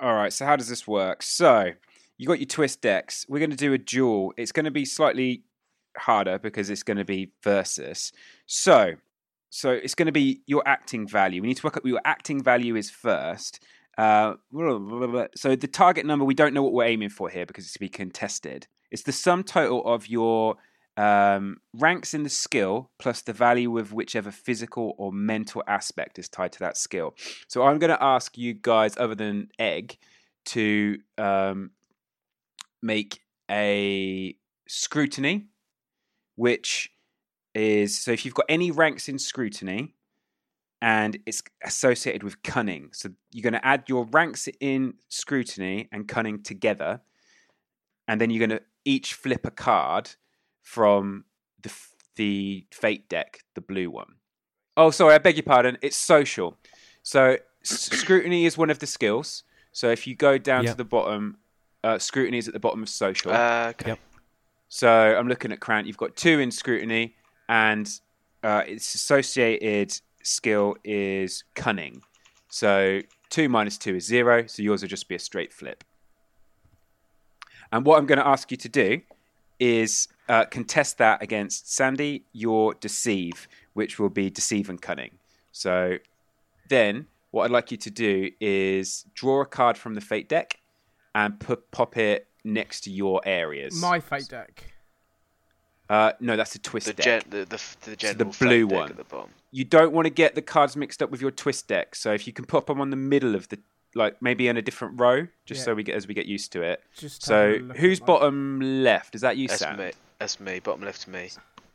all 0.00 0.14
right, 0.14 0.32
so 0.32 0.46
how 0.46 0.56
does 0.56 0.68
this 0.68 0.86
work? 0.86 1.22
So, 1.22 1.72
you 2.20 2.26
got 2.26 2.38
your 2.38 2.46
twist 2.46 2.82
decks. 2.82 3.24
We're 3.28 3.38
going 3.38 3.50
to 3.50 3.56
do 3.56 3.72
a 3.72 3.78
duel. 3.78 4.34
It's 4.36 4.52
going 4.52 4.64
to 4.64 4.70
be 4.70 4.84
slightly 4.84 5.44
harder 5.96 6.38
because 6.38 6.68
it's 6.68 6.82
going 6.82 6.98
to 6.98 7.04
be 7.04 7.32
versus. 7.42 8.12
So, 8.46 8.94
so 9.48 9.70
it's 9.70 9.94
going 9.94 10.06
to 10.06 10.12
be 10.12 10.42
your 10.46 10.62
acting 10.66 11.08
value. 11.08 11.40
We 11.42 11.48
need 11.48 11.56
to 11.56 11.66
work 11.66 11.76
what 11.76 11.86
your 11.86 12.00
acting 12.04 12.42
value 12.42 12.76
is 12.76 12.90
first. 12.90 13.62
Uh, 13.98 14.34
so 15.34 15.56
the 15.56 15.68
target 15.70 16.06
number 16.06 16.24
we 16.24 16.34
don't 16.34 16.54
know 16.54 16.62
what 16.62 16.72
we're 16.72 16.84
aiming 16.84 17.10
for 17.10 17.28
here 17.28 17.44
because 17.44 17.64
it's 17.64 17.72
to 17.74 17.80
be 17.80 17.88
contested. 17.88 18.66
It's 18.90 19.02
the 19.02 19.12
sum 19.12 19.42
total 19.42 19.84
of 19.84 20.08
your 20.08 20.56
um, 21.00 21.56
ranks 21.72 22.12
in 22.12 22.24
the 22.24 22.28
skill 22.28 22.90
plus 22.98 23.22
the 23.22 23.32
value 23.32 23.78
of 23.78 23.94
whichever 23.94 24.30
physical 24.30 24.94
or 24.98 25.10
mental 25.10 25.62
aspect 25.66 26.18
is 26.18 26.28
tied 26.28 26.52
to 26.52 26.58
that 26.58 26.76
skill. 26.76 27.14
So 27.48 27.62
I'm 27.62 27.78
going 27.78 27.88
to 27.88 28.02
ask 28.04 28.36
you 28.36 28.52
guys, 28.52 28.98
other 28.98 29.14
than 29.14 29.48
egg, 29.58 29.96
to 30.46 30.98
um, 31.16 31.70
make 32.82 33.22
a 33.50 34.36
scrutiny, 34.68 35.46
which 36.36 36.92
is 37.54 37.98
so 37.98 38.10
if 38.10 38.26
you've 38.26 38.34
got 38.34 38.46
any 38.50 38.70
ranks 38.70 39.08
in 39.08 39.18
scrutiny 39.18 39.94
and 40.82 41.18
it's 41.24 41.42
associated 41.64 42.22
with 42.22 42.42
cunning. 42.42 42.90
So 42.92 43.08
you're 43.32 43.42
going 43.42 43.54
to 43.54 43.66
add 43.66 43.84
your 43.86 44.04
ranks 44.04 44.50
in 44.60 44.94
scrutiny 45.08 45.88
and 45.92 46.06
cunning 46.06 46.42
together, 46.42 47.00
and 48.06 48.20
then 48.20 48.28
you're 48.28 48.46
going 48.46 48.58
to 48.58 48.64
each 48.84 49.14
flip 49.14 49.46
a 49.46 49.50
card 49.50 50.10
from 50.70 51.24
the 51.62 51.72
the 52.14 52.64
fate 52.70 53.08
deck, 53.08 53.42
the 53.54 53.60
blue 53.60 53.90
one. 53.90 54.14
Oh, 54.76 54.92
sorry, 54.92 55.14
I 55.14 55.18
beg 55.18 55.36
your 55.36 55.42
pardon. 55.42 55.76
It's 55.82 55.96
social. 55.96 56.56
So 57.02 57.38
scrutiny 57.64 58.46
is 58.46 58.56
one 58.56 58.70
of 58.70 58.78
the 58.78 58.86
skills. 58.86 59.42
So 59.72 59.90
if 59.90 60.06
you 60.06 60.14
go 60.14 60.38
down 60.38 60.62
Yep. 60.64 60.72
to 60.74 60.76
the 60.76 60.84
bottom, 60.84 61.38
uh, 61.82 61.98
scrutiny 61.98 62.38
is 62.38 62.46
at 62.46 62.54
the 62.54 62.60
bottom 62.60 62.82
of 62.84 62.88
social. 62.88 63.32
Uh, 63.32 63.70
okay. 63.70 63.90
Yep. 63.90 63.98
So 64.68 64.88
I'm 64.88 65.26
looking 65.26 65.50
at 65.50 65.58
Krant. 65.58 65.86
You've 65.86 65.96
got 65.96 66.14
two 66.14 66.38
in 66.38 66.52
scrutiny, 66.52 67.16
and 67.48 67.90
uh, 68.44 68.62
its 68.64 68.94
associated 68.94 70.00
skill 70.22 70.76
is 70.84 71.42
cunning. 71.56 72.02
So 72.48 73.00
two 73.28 73.48
minus 73.48 73.76
two 73.76 73.96
is 73.96 74.04
zero. 74.04 74.46
So 74.46 74.62
yours 74.62 74.82
will 74.82 74.88
just 74.88 75.08
be 75.08 75.16
a 75.16 75.18
straight 75.18 75.52
flip. 75.52 75.82
And 77.72 77.84
what 77.84 77.98
I'm 77.98 78.06
going 78.06 78.18
to 78.20 78.26
ask 78.26 78.52
you 78.52 78.56
to 78.58 78.68
do 78.68 79.00
is 79.60 80.08
uh, 80.28 80.44
contest 80.46 80.98
that 80.98 81.22
against 81.22 81.72
Sandy, 81.72 82.24
your 82.32 82.74
deceive, 82.74 83.46
which 83.74 83.98
will 83.98 84.08
be 84.08 84.30
deceive 84.30 84.68
and 84.68 84.80
cunning. 84.82 85.12
So 85.52 85.98
then 86.68 87.06
what 87.30 87.44
I'd 87.44 87.50
like 87.50 87.70
you 87.70 87.76
to 87.76 87.90
do 87.90 88.30
is 88.40 89.04
draw 89.14 89.42
a 89.42 89.46
card 89.46 89.76
from 89.78 89.94
the 89.94 90.00
fate 90.00 90.28
deck 90.28 90.58
and 91.14 91.38
put, 91.38 91.70
pop 91.70 91.96
it 91.96 92.26
next 92.44 92.82
to 92.82 92.90
your 92.90 93.20
areas. 93.24 93.80
My 93.80 94.00
fate 94.00 94.28
deck. 94.28 94.72
Uh, 95.88 96.12
no, 96.20 96.36
that's 96.36 96.54
a 96.54 96.58
twist 96.60 96.86
The, 96.86 96.92
deck. 96.92 97.04
gen- 97.04 97.22
the, 97.30 97.44
the, 97.46 97.60
the 97.90 97.96
general 97.96 98.32
blue 98.38 98.66
deck 98.68 98.78
one. 98.78 98.92
the 98.96 99.04
bottom. 99.04 99.30
you 99.50 99.64
don't 99.64 99.92
want 99.92 100.06
to 100.06 100.10
get 100.10 100.36
the 100.36 100.42
cards 100.42 100.76
mixed 100.76 101.02
up 101.02 101.10
with 101.10 101.20
your 101.20 101.32
twist 101.32 101.66
deck. 101.66 101.96
So 101.96 102.12
if 102.12 102.26
you 102.28 102.32
can 102.32 102.44
pop 102.44 102.66
them 102.66 102.80
on 102.80 102.90
the 102.90 102.96
middle 102.96 103.34
of 103.34 103.48
the, 103.48 103.58
like 103.94 104.20
maybe 104.22 104.48
in 104.48 104.56
a 104.56 104.62
different 104.62 105.00
row, 105.00 105.26
just 105.46 105.60
Yeah. 105.60 105.64
so 105.66 105.74
we 105.74 105.82
get 105.82 105.96
as 105.96 106.06
we 106.06 106.14
get 106.14 106.26
used 106.26 106.52
to 106.52 106.62
it. 106.62 106.82
Just 106.96 107.24
So 107.24 107.34
having 107.52 107.60
a 107.62 107.64
look 107.68 107.76
who's 107.78 107.98
at 107.98 108.02
my- 108.02 108.06
bottom 108.06 108.60
left? 108.60 109.14
Is 109.14 109.20
that 109.22 109.36
you, 109.36 109.48
That's 109.48 109.60
Sam? 109.60 109.78
me. 109.78 109.92
That's 110.18 110.38
me. 110.40 110.60
Bottom 110.60 110.82
left 110.84 111.02
to 111.02 111.10
me. 111.10 111.30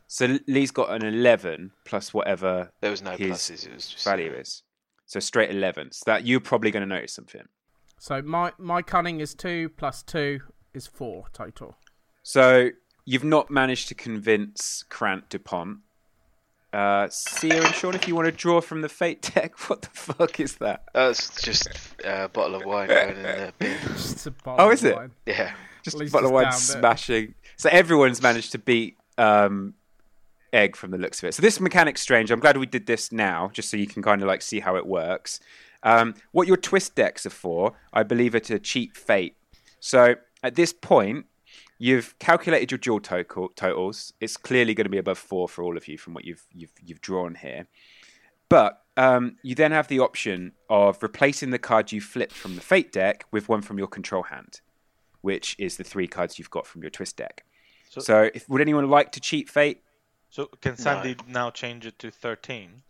So 0.08 0.38
Lee's 0.46 0.70
got 0.70 0.90
an 0.90 1.04
eleven 1.04 1.72
plus 1.84 2.14
whatever 2.14 2.70
There 2.80 2.90
was 2.90 3.02
no 3.02 3.12
his 3.12 3.30
pluses. 3.38 3.66
It 3.66 3.74
was 3.74 3.88
just 3.88 4.04
value 4.04 4.32
uh, 4.34 4.40
is. 4.40 4.62
So 5.06 5.20
straight 5.20 5.50
eleven. 5.50 5.90
So 5.92 6.02
that 6.06 6.24
you're 6.26 6.40
probably 6.40 6.70
going 6.70 6.88
to 6.88 6.94
notice 6.94 7.12
something. 7.12 7.46
So 7.98 8.22
my 8.22 8.52
my 8.58 8.82
cunning 8.82 9.20
is 9.20 9.34
two 9.34 9.68
plus 9.70 10.02
two 10.02 10.40
is 10.74 10.86
four 10.86 11.26
total. 11.32 11.76
So 12.22 12.70
you've 13.04 13.24
not 13.24 13.50
managed 13.50 13.88
to 13.88 13.94
convince 13.94 14.84
Krant 14.90 15.28
Dupont. 15.28 15.78
Uh, 16.72 17.08
Sia 17.08 17.62
and 17.64 17.74
Sean, 17.74 17.94
if 17.94 18.06
you 18.06 18.14
want 18.14 18.26
to 18.26 18.32
draw 18.32 18.60
from 18.60 18.82
the 18.82 18.88
fate 18.88 19.22
deck, 19.34 19.58
what 19.70 19.82
the 19.82 19.88
fuck 19.88 20.40
is 20.40 20.56
that? 20.56 20.84
That's 20.92 21.40
just 21.40 21.68
uh, 22.04 22.24
a 22.24 22.28
bottle 22.28 22.56
of 22.56 22.64
wine 22.64 22.88
going 22.88 23.16
in 23.16 23.22
the 23.22 23.52
bin. 23.58 23.78
Just 23.92 24.26
a 24.26 24.30
bottle 24.30 24.66
Oh, 24.66 24.70
is 24.70 24.82
of 24.84 24.90
it? 24.90 24.96
wine. 24.96 25.10
Yeah. 25.26 25.52
Just 25.82 26.00
a 26.00 26.04
bottle 26.06 26.26
of 26.28 26.32
wine 26.32 26.44
down 26.44 26.52
there. 26.52 26.58
smashing. 26.58 27.34
So 27.56 27.68
everyone's 27.70 28.20
managed 28.20 28.52
to 28.52 28.58
beat 28.58 28.98
um, 29.16 29.74
Egg 30.52 30.76
from 30.76 30.90
the 30.90 30.98
looks 30.98 31.22
of 31.22 31.28
it. 31.28 31.34
So 31.34 31.42
this 31.42 31.60
mechanic's 31.60 32.02
strange. 32.02 32.30
I'm 32.30 32.40
glad 32.40 32.56
we 32.58 32.66
did 32.66 32.86
this 32.86 33.10
now, 33.12 33.50
just 33.54 33.70
so 33.70 33.76
you 33.76 33.86
can 33.86 34.02
kind 34.02 34.20
of 34.20 34.28
like 34.28 34.42
see 34.42 34.60
how 34.60 34.76
it 34.76 34.86
works. 34.86 35.40
Um, 35.82 36.14
what 36.32 36.48
your 36.48 36.56
twist 36.56 36.94
decks 36.96 37.24
are 37.26 37.30
for, 37.30 37.74
I 37.92 38.02
believe, 38.02 38.34
are 38.34 38.40
to 38.40 38.58
cheat 38.58 38.96
fate. 38.96 39.36
So 39.80 40.16
at 40.42 40.56
this 40.56 40.72
point, 40.72 41.26
you've 41.78 42.18
calculated 42.18 42.70
your 42.70 42.78
duel 42.78 43.00
total, 43.00 43.48
totals. 43.50 44.12
It's 44.20 44.36
clearly 44.36 44.74
going 44.74 44.84
to 44.86 44.90
be 44.90 44.98
above 44.98 45.18
four 45.18 45.48
for 45.48 45.62
all 45.62 45.76
of 45.76 45.88
you 45.88 45.98
from 45.98 46.14
what 46.14 46.24
you've 46.24 46.44
you've 46.52 46.72
you've 46.84 47.00
drawn 47.00 47.34
here. 47.36 47.66
But 48.48 48.82
um, 48.96 49.36
you 49.42 49.54
then 49.54 49.72
have 49.72 49.88
the 49.88 49.98
option 50.00 50.52
of 50.70 51.02
replacing 51.02 51.50
the 51.50 51.58
card 51.58 51.92
you 51.92 52.00
flipped 52.00 52.32
from 52.32 52.54
the 52.54 52.60
fate 52.60 52.92
deck 52.92 53.24
with 53.32 53.48
one 53.48 53.60
from 53.60 53.76
your 53.78 53.88
control 53.88 54.22
hand, 54.22 54.60
which 55.20 55.56
is 55.58 55.76
the 55.76 55.84
three 55.84 56.06
cards 56.06 56.38
you've 56.38 56.50
got 56.50 56.66
from 56.66 56.82
your 56.82 56.90
twist 56.90 57.16
deck. 57.16 57.44
So- 57.90 58.00
So, 58.00 58.30
if, 58.34 58.48
would 58.48 58.60
anyone 58.60 58.88
like 58.88 59.12
to 59.12 59.20
cheat 59.20 59.48
fate? 59.50 59.82
So 60.30 60.46
can 60.60 60.76
Sandy 60.76 61.16
now 61.28 61.50
change 61.50 61.86
it 61.86 61.98
to 62.00 62.10
13? 62.10 62.82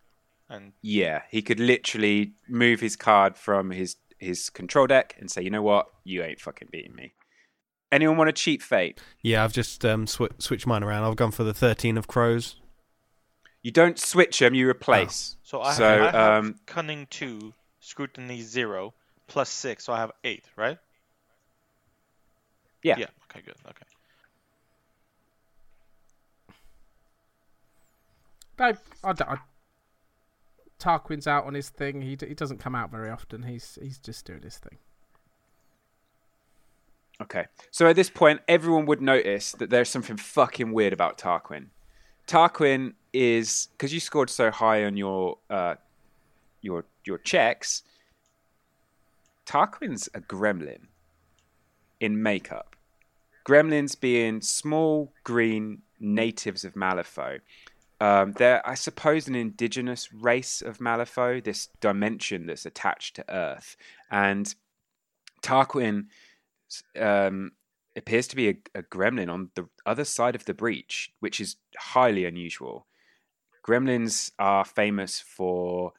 And 0.48 0.72
Yeah, 0.82 1.22
he 1.30 1.42
could 1.42 1.58
literally 1.60 2.32
move 2.48 2.80
his 2.80 2.94
card 2.96 3.36
from 3.36 3.70
his 3.70 3.96
his 4.18 4.48
control 4.48 4.86
deck 4.86 5.14
and 5.18 5.30
say, 5.30 5.42
you 5.42 5.50
know 5.50 5.60
what, 5.62 5.88
you 6.04 6.22
ain't 6.22 6.40
fucking 6.40 6.68
beating 6.72 6.94
me. 6.94 7.12
Anyone 7.96 8.18
want 8.18 8.28
to 8.28 8.32
cheat 8.32 8.62
fate? 8.62 9.00
Yeah, 9.22 9.42
I've 9.42 9.54
just 9.54 9.82
um, 9.86 10.06
sw- 10.06 10.28
switched 10.38 10.66
mine 10.66 10.84
around. 10.84 11.04
I've 11.04 11.16
gone 11.16 11.30
for 11.30 11.44
the 11.44 11.54
13 11.54 11.96
of 11.96 12.06
crows. 12.06 12.56
You 13.62 13.70
don't 13.70 13.98
switch 13.98 14.38
them, 14.38 14.54
you 14.54 14.68
replace. 14.68 15.36
so 15.42 15.62
I, 15.62 15.72
So, 15.72 15.86
I 15.86 15.96
have 16.10 16.14
um, 16.14 16.56
cunning 16.66 17.06
2, 17.08 17.54
scrutiny 17.80 18.42
0, 18.42 18.92
plus 19.28 19.48
6, 19.48 19.82
so 19.82 19.94
I 19.94 19.96
have 19.96 20.12
8, 20.22 20.44
right? 20.56 20.76
Yeah. 22.82 22.96
Yeah, 22.98 23.06
okay, 23.30 23.40
good. 23.46 23.54
Okay. 23.66 23.86
No, 28.58 28.72
I 29.04 29.12
don't. 29.14 29.30
I, 29.30 29.38
Tarquin's 30.78 31.26
out 31.26 31.46
on 31.46 31.54
his 31.54 31.70
thing. 31.70 32.02
He 32.02 32.10
he 32.10 32.34
doesn't 32.34 32.58
come 32.58 32.74
out 32.74 32.90
very 32.90 33.10
often. 33.10 33.42
He's 33.42 33.78
he's 33.82 33.98
just 33.98 34.24
doing 34.26 34.42
his 34.42 34.58
thing. 34.58 34.78
Okay. 37.20 37.46
So 37.70 37.86
at 37.86 37.96
this 37.96 38.10
point, 38.10 38.40
everyone 38.46 38.86
would 38.86 39.00
notice 39.00 39.52
that 39.52 39.70
there's 39.70 39.88
something 39.88 40.16
fucking 40.16 40.72
weird 40.72 40.92
about 40.92 41.16
Tarquin. 41.18 41.68
Tarquin 42.26 42.94
is 43.12 43.68
because 43.72 43.94
you 43.94 44.00
scored 44.00 44.28
so 44.28 44.50
high 44.50 44.84
on 44.84 44.96
your 44.96 45.38
uh, 45.48 45.76
your 46.60 46.84
your 47.04 47.18
checks. 47.18 47.82
Tarquin's 49.46 50.08
a 50.12 50.20
gremlin 50.20 50.88
in 52.00 52.22
makeup. 52.22 52.76
Gremlins 53.48 53.98
being 53.98 54.40
small 54.40 55.12
green 55.22 55.82
natives 56.00 56.64
of 56.64 56.74
Malifaux. 56.74 57.40
um, 58.00 58.32
they're, 58.32 58.66
I 58.68 58.74
suppose, 58.74 59.26
an 59.28 59.34
indigenous 59.34 60.12
race 60.12 60.60
of 60.60 60.78
Malifaux, 60.78 61.42
this 61.42 61.68
dimension 61.80 62.46
that's 62.46 62.66
attached 62.66 63.16
to 63.16 63.34
Earth. 63.34 63.76
And 64.10 64.54
Tarquin 65.42 66.06
um, 66.98 67.52
appears 67.96 68.28
to 68.28 68.36
be 68.36 68.48
a, 68.48 68.56
a 68.74 68.82
gremlin 68.82 69.32
on 69.32 69.50
the 69.54 69.68
other 69.84 70.04
side 70.04 70.34
of 70.34 70.44
the 70.44 70.54
breach, 70.54 71.12
which 71.20 71.40
is 71.40 71.56
highly 71.78 72.24
unusual. 72.24 72.86
Gremlins 73.66 74.30
are 74.38 74.64
famous 74.64 75.20
for 75.20 75.92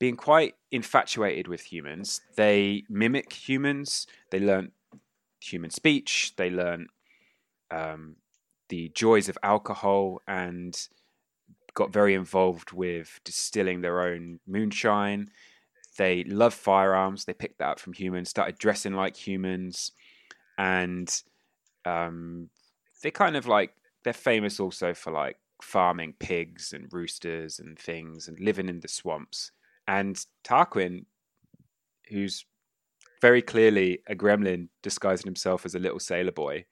being 0.00 0.16
quite 0.16 0.54
infatuated 0.72 1.46
with 1.46 1.72
humans. 1.72 2.20
They 2.36 2.82
mimic 2.88 3.32
humans. 3.32 4.06
They 4.30 4.40
learn 4.40 4.72
human 5.40 5.70
speech. 5.70 6.32
They 6.36 6.50
learn 6.50 6.88
um, 7.70 8.16
the 8.68 8.90
joys 8.94 9.28
of 9.28 9.38
alcohol 9.42 10.20
and 10.26 10.76
got 11.74 11.92
very 11.92 12.14
involved 12.14 12.72
with 12.72 13.20
distilling 13.24 13.80
their 13.80 14.02
own 14.02 14.40
moonshine. 14.46 15.30
They 15.98 16.24
love 16.24 16.54
firearms. 16.54 17.24
They 17.24 17.34
picked 17.34 17.58
that 17.58 17.70
up 17.70 17.78
from 17.78 17.92
humans. 17.92 18.28
Started 18.28 18.58
dressing 18.58 18.94
like 18.94 19.16
humans, 19.16 19.92
and 20.58 21.22
um, 21.84 22.48
they 23.02 23.10
kind 23.10 23.36
of 23.36 23.46
like 23.46 23.74
they're 24.04 24.12
famous 24.12 24.60
also 24.60 24.94
for 24.94 25.12
like 25.12 25.36
farming 25.62 26.14
pigs 26.18 26.72
and 26.72 26.92
roosters 26.92 27.58
and 27.58 27.78
things 27.78 28.28
and 28.28 28.38
living 28.40 28.68
in 28.68 28.80
the 28.80 28.88
swamps. 28.88 29.52
And 29.86 30.22
Tarquin, 30.44 31.04
who's 32.08 32.44
very 33.20 33.42
clearly 33.42 34.00
a 34.08 34.14
gremlin 34.14 34.68
disguising 34.82 35.26
himself 35.26 35.64
as 35.64 35.74
a 35.74 35.78
little 35.78 36.00
sailor 36.00 36.32
boy, 36.32 36.64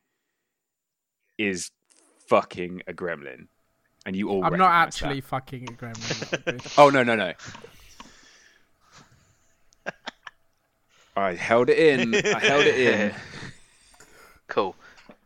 is 1.39 1.71
fucking 2.29 2.83
a 2.87 2.93
gremlin. 2.93 3.47
And 4.07 4.17
you 4.17 4.29
all 4.31 4.45
I'm 4.45 4.57
not 4.57 4.73
actually 4.73 5.21
that. 5.21 5.27
fucking 5.27 5.69
a 5.69 5.73
gremlin. 5.73 6.75
Oh 6.79 6.91
no 6.91 7.03
no 7.03 7.15
no. 7.15 7.33
I 11.17 11.35
held 11.35 11.69
it 11.69 11.79
in. 11.79 12.15
I 12.15 12.39
held 12.39 12.65
it 12.67 12.79
in. 12.79 13.15
Cool. 14.51 14.77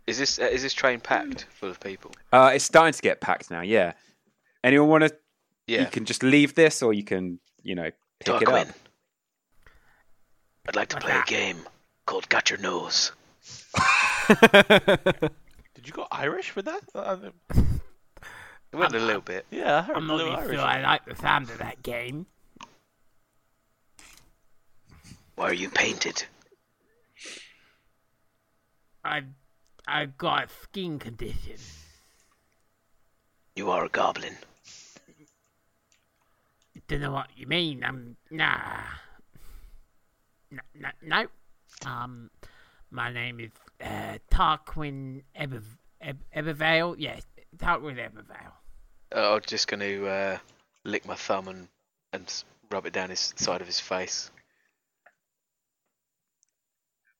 Is 0.06 0.18
this 0.18 0.38
uh, 0.38 0.44
is 0.44 0.62
this 0.62 0.72
train 0.74 1.00
packed 1.00 1.46
full 1.50 1.70
of 1.70 1.80
people? 1.80 2.12
Uh, 2.32 2.52
it's 2.54 2.64
starting 2.64 2.92
to 2.92 3.02
get 3.02 3.20
packed 3.20 3.50
now. 3.50 3.62
Yeah. 3.62 3.92
Anyone 4.62 4.88
want 4.88 5.04
to? 5.04 5.14
Yeah. 5.66 5.80
You 5.80 5.86
can 5.86 6.04
just 6.04 6.22
leave 6.22 6.54
this, 6.54 6.82
or 6.82 6.92
you 6.92 7.02
can, 7.04 7.40
you 7.62 7.74
know, 7.74 7.90
pick 8.20 8.42
it 8.42 8.48
up. 8.48 8.66
Tarquin. 8.68 8.72
I'd 10.68 10.76
like 10.76 10.88
to 10.90 10.96
play 10.98 11.12
a 11.18 11.24
game 11.26 11.58
called 12.06 12.28
Got 12.28 12.50
Your 12.50 12.58
Nose. 12.58 13.12
Did 14.28 15.86
you 15.86 15.92
go 15.92 16.06
Irish 16.10 16.50
for 16.50 16.62
that? 16.62 16.80
Uh, 16.94 17.16
It 18.72 18.76
went 18.76 18.94
a 18.94 18.98
little 18.98 19.20
bit. 19.22 19.46
yeah, 19.50 19.78
I 19.78 19.82
heard 19.82 19.96
I'm 19.96 20.04
a 20.04 20.06
not 20.08 20.16
little 20.16 20.32
really 20.32 20.42
Irish. 20.44 20.56
sure 20.56 20.64
I 20.66 20.82
like 20.82 21.04
the 21.06 21.16
sound 21.16 21.48
of 21.50 21.58
that 21.58 21.82
game. 21.82 22.26
Why 25.36 25.46
are 25.50 25.54
you 25.54 25.68
painted? 25.70 26.24
I, 29.04 29.22
I've 29.86 30.16
got 30.16 30.50
skin 30.62 30.98
condition. 30.98 31.56
You 33.54 33.70
are 33.70 33.84
a 33.84 33.88
goblin. 33.88 34.36
Don't 36.88 37.00
know 37.00 37.12
what 37.12 37.28
you 37.36 37.46
mean. 37.46 37.84
I'm 37.84 38.16
nah. 38.30 38.56
No, 40.50 40.60
no, 40.74 40.88
no. 41.02 41.26
Um, 41.86 42.30
my 42.90 43.12
name 43.12 43.40
is 43.40 43.50
uh, 43.82 44.18
Tarquin 44.30 45.22
Eber, 45.34 45.62
Eber, 46.00 46.18
Ebervale. 46.34 46.96
Yes, 46.98 47.22
Tarquin 47.56 47.96
Ebervale. 47.96 48.52
Uh, 49.14 49.34
I'm 49.34 49.40
just 49.46 49.68
going 49.68 49.80
to 49.80 50.06
uh, 50.06 50.38
lick 50.84 51.06
my 51.06 51.14
thumb 51.14 51.48
and, 51.48 51.68
and 52.12 52.44
rub 52.70 52.86
it 52.86 52.92
down 52.92 53.10
his 53.10 53.32
side 53.36 53.60
of 53.60 53.66
his 53.66 53.80
face. 53.80 54.30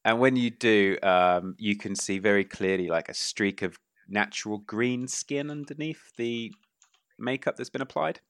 And 0.04 0.18
when 0.20 0.36
you 0.36 0.50
do, 0.50 0.98
um, 1.02 1.54
you 1.58 1.76
can 1.76 1.94
see 1.94 2.18
very 2.18 2.44
clearly 2.44 2.88
like 2.88 3.08
a 3.08 3.14
streak 3.14 3.62
of 3.62 3.78
natural 4.08 4.58
green 4.58 5.08
skin 5.08 5.50
underneath 5.50 6.14
the 6.16 6.52
makeup 7.18 7.56
that's 7.56 7.70
been 7.70 7.80
applied. 7.80 8.20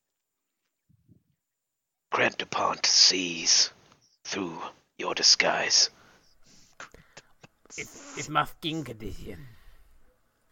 Grant 2.12 2.38
DuPont 2.38 2.86
sees 2.86 3.70
through 4.24 4.56
your 4.98 5.14
disguise. 5.14 5.90
It's, 7.76 8.16
it's 8.16 8.28
my 8.28 8.44
skin 8.44 8.84
condition. 8.84 9.46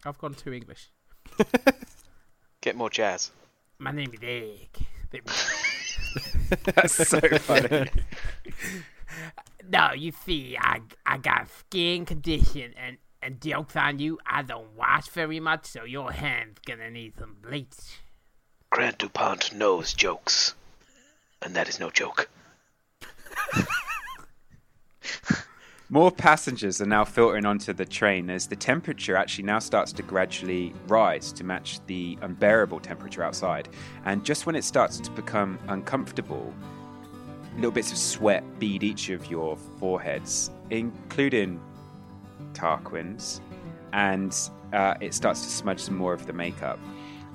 I've 0.04 0.18
gone 0.18 0.34
too 0.34 0.52
English. 0.52 0.90
Get 2.60 2.74
more 2.76 2.90
jazz. 2.90 3.30
My 3.78 3.92
name 3.92 4.10
is 4.12 4.20
Eric. 4.22 4.78
But- 5.12 6.64
That's 6.74 7.08
so 7.08 7.20
funny. 7.20 7.90
No, 9.68 9.92
you 9.92 10.12
see, 10.12 10.56
I 10.58 10.80
I 11.06 11.18
got 11.18 11.48
skin 11.50 12.04
condition, 12.04 12.74
and 12.76 12.98
and 13.22 13.40
jokes 13.40 13.76
on 13.76 13.98
you, 14.00 14.18
I 14.26 14.42
don't 14.42 14.74
wash 14.76 15.08
very 15.08 15.38
much, 15.40 15.66
so 15.66 15.84
your 15.84 16.10
hand's 16.12 16.58
gonna 16.66 16.90
need 16.90 17.16
some 17.16 17.36
bleach. 17.40 18.00
Grant 18.70 18.98
DuPont 18.98 19.54
knows 19.54 19.92
jokes. 19.92 20.54
And 21.42 21.54
that 21.54 21.68
is 21.68 21.78
no 21.78 21.90
joke. 21.90 22.28
More 25.90 26.10
passengers 26.10 26.80
are 26.80 26.86
now 26.86 27.04
filtering 27.04 27.44
onto 27.44 27.74
the 27.74 27.84
train 27.84 28.30
as 28.30 28.46
the 28.46 28.56
temperature 28.56 29.14
actually 29.14 29.44
now 29.44 29.58
starts 29.58 29.92
to 29.92 30.02
gradually 30.02 30.72
rise 30.88 31.32
to 31.34 31.44
match 31.44 31.84
the 31.86 32.16
unbearable 32.22 32.80
temperature 32.80 33.22
outside. 33.22 33.68
And 34.06 34.24
just 34.24 34.46
when 34.46 34.56
it 34.56 34.64
starts 34.64 34.98
to 35.00 35.10
become 35.10 35.58
uncomfortable, 35.68 36.54
little 37.56 37.70
bits 37.70 37.92
of 37.92 37.98
sweat 37.98 38.44
bead 38.58 38.82
each 38.82 39.10
of 39.10 39.30
your 39.30 39.56
foreheads, 39.78 40.50
including 40.70 41.60
Tarquin's, 42.52 43.40
and 43.92 44.36
uh, 44.72 44.94
it 45.00 45.14
starts 45.14 45.42
to 45.42 45.48
smudge 45.48 45.80
some 45.80 45.96
more 45.96 46.12
of 46.14 46.26
the 46.26 46.32
makeup. 46.32 46.78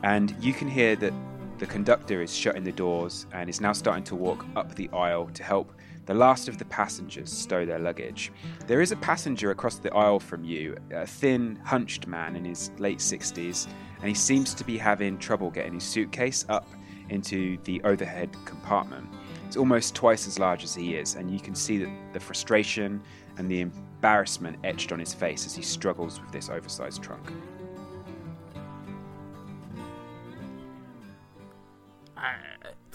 And 0.04 0.36
you 0.40 0.54
can 0.54 0.68
hear 0.68 0.96
that 0.98 1.14
the 1.58 1.66
conductor 1.66 2.22
is 2.22 2.36
shutting 2.36 2.64
the 2.64 2.72
doors 2.72 3.26
and 3.34 3.50
is 3.50 3.60
now 3.60 3.74
starting 3.74 4.04
to 4.06 4.16
walk 4.16 4.46
up 4.56 4.76
the 4.76 4.90
aisle 4.90 5.30
to 5.34 5.44
help 5.44 5.74
the 6.06 6.14
last 6.14 6.48
of 6.48 6.58
the 6.58 6.66
passengers 6.66 7.32
stow 7.32 7.66
their 7.66 7.80
luggage. 7.80 8.32
There 8.66 8.82
is 8.82 8.92
a 8.92 8.96
passenger 8.96 9.52
across 9.52 9.78
the 9.78 9.94
aisle 9.94 10.20
from 10.20 10.44
you, 10.46 10.78
a 10.92 11.06
thin, 11.06 11.60
hunched 11.66 12.08
man 12.08 12.36
in 12.36 12.46
his 12.46 12.72
late 12.78 13.00
60s, 13.00 13.68
and 14.00 14.08
he 14.08 14.14
seems 14.14 14.54
to 14.54 14.64
be 14.64 14.78
having 14.78 15.18
trouble 15.18 15.50
getting 15.50 15.74
his 15.74 15.84
suitcase 15.84 16.46
up 16.48 16.68
into 17.10 17.58
the 17.66 17.82
overhead 17.84 18.36
compartment. 18.46 19.06
It's 19.48 19.56
almost 19.56 19.96
twice 19.96 20.28
as 20.28 20.40
large 20.40 20.66
as 20.66 20.76
he 20.76 20.96
is, 20.96 21.16
and 21.16 21.32
you 21.32 21.40
can 21.40 21.56
see 21.56 21.78
that 21.78 21.90
the 22.12 22.20
frustration 22.20 23.02
and 23.38 23.50
the 23.50 23.62
embarrassment 23.62 24.58
etched 24.66 24.92
on 24.92 25.00
his 25.00 25.14
face 25.14 25.46
as 25.46 25.56
he 25.56 25.62
struggles 25.62 26.20
with 26.20 26.30
this 26.34 26.50
oversized 26.50 27.02
trunk. 27.02 27.32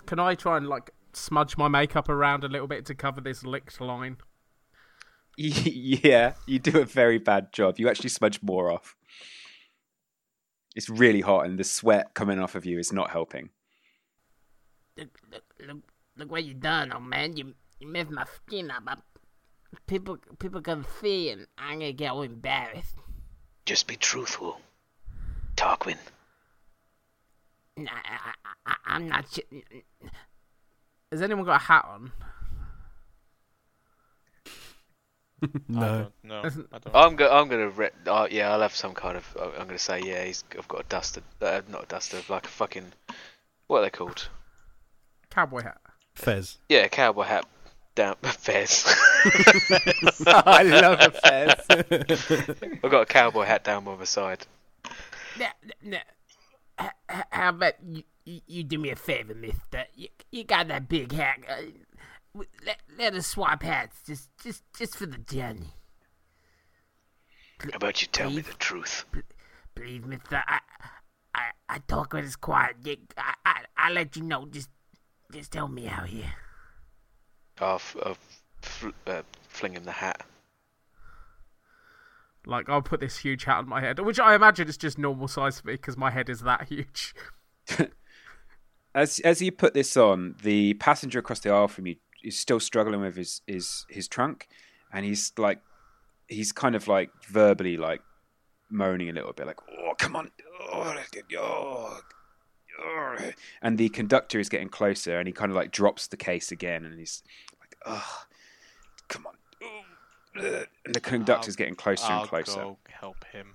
Can 0.04 0.18
I 0.18 0.34
try 0.34 0.58
and 0.58 0.68
like 0.68 0.90
smudge 1.14 1.56
my 1.56 1.68
makeup 1.68 2.10
around 2.10 2.44
a 2.44 2.48
little 2.48 2.66
bit 2.66 2.84
to 2.84 2.94
cover 2.94 3.22
this 3.22 3.44
licked 3.44 3.80
line? 3.80 4.18
yeah, 5.38 6.34
you 6.46 6.58
do 6.58 6.80
a 6.80 6.84
very 6.84 7.16
bad 7.16 7.50
job. 7.54 7.76
You 7.78 7.88
actually 7.88 8.10
smudge 8.10 8.42
more 8.42 8.70
off. 8.70 8.94
It's 10.76 10.90
really 10.90 11.22
hot, 11.22 11.46
and 11.46 11.58
the 11.58 11.64
sweat 11.64 12.12
coming 12.12 12.38
off 12.38 12.54
of 12.54 12.66
you 12.66 12.78
is 12.78 12.92
not 12.92 13.08
helping. 13.08 13.48
Look, 14.98 15.18
look, 15.32 15.44
look, 15.66 15.78
look 16.16 16.30
what 16.30 16.44
you 16.44 16.54
done, 16.54 16.92
old 16.92 17.04
man. 17.04 17.36
You, 17.36 17.54
you 17.80 17.88
messed 17.88 18.10
my 18.10 18.24
skin 18.36 18.70
up. 18.70 18.82
I, 18.86 18.96
people, 19.86 20.18
people 20.38 20.60
gonna 20.60 20.84
see, 21.00 21.30
and 21.30 21.46
I'm 21.58 21.80
gonna 21.80 21.92
get 21.92 22.12
all 22.12 22.22
embarrassed. 22.22 22.96
Just 23.64 23.86
be 23.86 23.96
truthful. 23.96 24.60
Tarquin. 25.56 25.96
Nah, 27.76 27.90
I, 27.92 28.32
I, 28.66 28.74
I'm 28.86 29.08
not 29.08 29.26
sure. 29.32 29.44
Has 31.10 31.22
anyone 31.22 31.44
got 31.44 31.60
a 31.60 31.64
hat 31.64 31.86
on? 31.88 32.12
I 35.42 35.48
no. 35.68 35.80
don't, 35.80 36.12
no, 36.22 36.66
I 36.72 36.78
don't. 36.78 36.94
I'm 36.94 37.16
go- 37.16 37.30
I'm 37.32 37.48
gonna 37.48 37.68
re- 37.68 37.90
uh, 38.06 38.28
yeah 38.30 38.52
I'll 38.52 38.60
have 38.60 38.74
some 38.74 38.94
kind 38.94 39.16
of 39.16 39.36
I'm 39.58 39.66
gonna 39.66 39.78
say 39.78 40.00
yeah 40.00 40.24
he's 40.24 40.44
I've 40.56 40.68
got 40.68 40.82
a 40.82 40.84
duster 40.88 41.22
uh, 41.40 41.62
not 41.68 41.84
a 41.84 41.86
duster 41.86 42.18
like 42.28 42.46
a 42.46 42.48
fucking 42.48 42.92
what 43.66 43.78
are 43.78 43.82
they 43.82 43.90
called 43.90 44.28
Cowboy 45.30 45.62
hat. 45.62 45.81
Fez. 46.14 46.58
yeah 46.68 46.88
cowboy 46.88 47.22
hat 47.24 47.46
down 47.94 48.16
fez 48.22 48.84
I 50.26 50.62
love 50.62 50.98
a 51.00 51.10
fez. 51.10 51.54
I've 52.82 52.90
got 52.90 53.02
a 53.02 53.06
cowboy 53.06 53.44
hat 53.44 53.64
down 53.64 53.84
by 53.84 53.96
my 53.96 54.04
side. 54.04 54.46
H- 55.38 55.44
h- 56.80 57.22
How 57.30 57.50
about 57.50 57.74
you, 57.86 58.02
you, 58.24 58.40
you 58.46 58.64
do 58.64 58.78
me 58.78 58.90
a 58.90 58.96
favor, 58.96 59.34
mister? 59.34 59.84
You, 59.94 60.08
you 60.30 60.44
got 60.44 60.68
that 60.68 60.88
big 60.88 61.12
hat. 61.12 61.38
Uh, 61.48 62.42
let, 62.64 62.78
let 62.98 63.14
us 63.14 63.26
swap 63.28 63.62
hats 63.62 64.00
just, 64.06 64.28
just, 64.42 64.62
just 64.76 64.96
for 64.96 65.06
the 65.06 65.18
journey. 65.18 65.70
how 67.60 67.68
about 67.76 68.00
you 68.02 68.08
tell 68.08 68.30
me 68.30 68.40
the 68.40 68.54
truth 68.54 69.04
Please, 69.74 70.04
mister. 70.04 70.42
I, 70.46 70.60
I, 71.34 71.50
I 71.68 71.78
talk 71.86 72.12
when 72.14 72.24
it's 72.24 72.36
quiet. 72.36 72.76
I, 73.16 73.34
I, 73.46 73.56
I 73.76 73.90
let 73.92 74.16
you 74.16 74.22
know. 74.24 74.46
Just, 74.46 74.68
just 75.32 75.52
tell 75.52 75.68
me 75.68 75.88
out 75.88 76.06
here. 76.08 76.34
I'll, 77.60 77.76
f- 77.76 77.96
I'll 78.04 78.16
fl- 78.62 78.88
uh, 79.06 79.22
fling 79.48 79.74
him 79.74 79.84
the 79.84 79.92
hat. 79.92 80.24
Like 82.44 82.68
I'll 82.68 82.82
put 82.82 83.00
this 83.00 83.18
huge 83.18 83.44
hat 83.44 83.58
on 83.58 83.68
my 83.68 83.80
head, 83.80 83.98
which 84.00 84.18
I 84.18 84.34
imagine 84.34 84.68
is 84.68 84.76
just 84.76 84.98
normal 84.98 85.28
size 85.28 85.60
for 85.60 85.68
me 85.68 85.74
because 85.74 85.96
my 85.96 86.10
head 86.10 86.28
is 86.28 86.40
that 86.40 86.68
huge. 86.68 87.14
As 88.94 89.20
as 89.20 89.40
you 89.40 89.50
put 89.52 89.72
this 89.72 89.96
on, 89.96 90.34
the 90.42 90.74
passenger 90.74 91.18
across 91.18 91.40
the 91.40 91.50
aisle 91.50 91.68
from 91.68 91.86
you 91.86 91.96
is 92.22 92.38
still 92.38 92.60
struggling 92.60 93.00
with 93.00 93.16
his 93.16 93.40
his 93.46 93.86
his 93.88 94.06
trunk, 94.06 94.48
and 94.92 95.06
he's 95.06 95.32
like, 95.38 95.62
he's 96.28 96.52
kind 96.52 96.74
of 96.74 96.86
like 96.88 97.10
verbally 97.26 97.78
like 97.78 98.02
moaning 98.68 99.08
a 99.08 99.12
little 99.12 99.32
bit, 99.32 99.46
like, 99.46 99.60
"Oh, 99.78 99.94
come 99.96 100.14
on!" 100.14 100.30
Oh, 100.60 100.94
oh, 101.38 102.00
oh." 102.80 103.16
And 103.60 103.78
the 103.78 103.88
conductor 103.88 104.38
is 104.38 104.48
getting 104.48 104.68
closer, 104.68 105.18
and 105.18 105.26
he 105.26 105.32
kind 105.32 105.50
of 105.50 105.56
like 105.56 105.70
drops 105.70 106.06
the 106.06 106.16
case 106.16 106.52
again, 106.52 106.84
and 106.84 106.98
he's 106.98 107.22
like, 107.60 107.76
"Oh, 107.86 108.24
come 109.08 109.26
on!" 109.26 109.34
And 110.84 110.94
the 110.94 111.00
conductor's 111.00 111.56
getting 111.56 111.74
closer 111.74 112.06
I'll 112.06 112.20
and 112.20 112.28
closer. 112.28 112.54
go 112.54 112.78
help 112.88 113.24
him. 113.32 113.54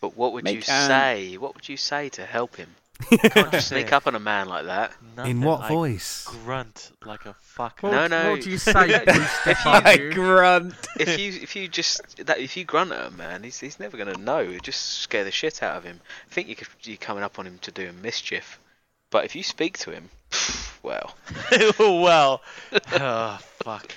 But 0.00 0.16
what 0.16 0.32
would 0.32 0.46
you 0.46 0.54
Make, 0.56 0.68
um, 0.68 0.88
say? 0.88 1.36
What 1.36 1.54
would 1.54 1.68
you 1.68 1.76
say 1.76 2.08
to 2.10 2.24
help 2.24 2.56
him? 2.56 2.76
You 3.10 3.18
can't 3.18 3.52
just 3.52 3.68
sneak 3.68 3.92
up 3.92 4.06
on 4.06 4.14
a 4.14 4.20
man 4.20 4.48
like 4.48 4.64
that. 4.66 4.92
Nothing 5.16 5.40
what 5.42 5.60
like 5.60 5.68
voice? 5.70 6.24
Grunt 6.44 6.92
like 7.04 7.26
a 7.26 7.34
fuck. 7.40 7.78
What, 7.82 7.92
No, 7.92 8.06
no. 8.06 8.30
What 8.32 8.40
do 8.42 8.50
you 8.50 8.58
say, 8.58 8.72
Bruce 9.04 9.46
If 9.46 9.66
I 9.66 9.96
grunt. 10.12 10.74
if 10.98 11.18
you 11.18 11.32
if 11.42 11.54
you 11.56 11.68
just 11.68 12.24
that 12.26 12.38
if 12.38 12.56
you 12.56 12.64
grunt 12.64 12.92
at 12.92 13.06
a 13.06 13.10
man, 13.10 13.42
he's 13.42 13.60
he's 13.60 13.78
never 13.78 13.96
gonna 13.96 14.16
know. 14.16 14.38
It 14.38 14.62
just 14.62 14.80
scare 15.00 15.24
the 15.24 15.30
shit 15.30 15.62
out 15.62 15.76
of 15.76 15.84
him. 15.84 16.00
I 16.30 16.32
think 16.34 16.48
you 16.48 16.56
could, 16.56 16.68
you're 16.82 16.96
coming 16.96 17.22
up 17.22 17.38
on 17.38 17.46
him 17.46 17.58
to 17.62 17.70
do 17.70 17.82
him 17.82 18.00
mischief, 18.02 18.58
but 19.10 19.24
if 19.24 19.36
you 19.36 19.42
speak 19.42 19.76
to 19.78 19.90
him, 19.90 20.08
well, 20.82 21.14
well, 21.78 22.40
oh, 22.92 23.38
fuck. 23.62 23.92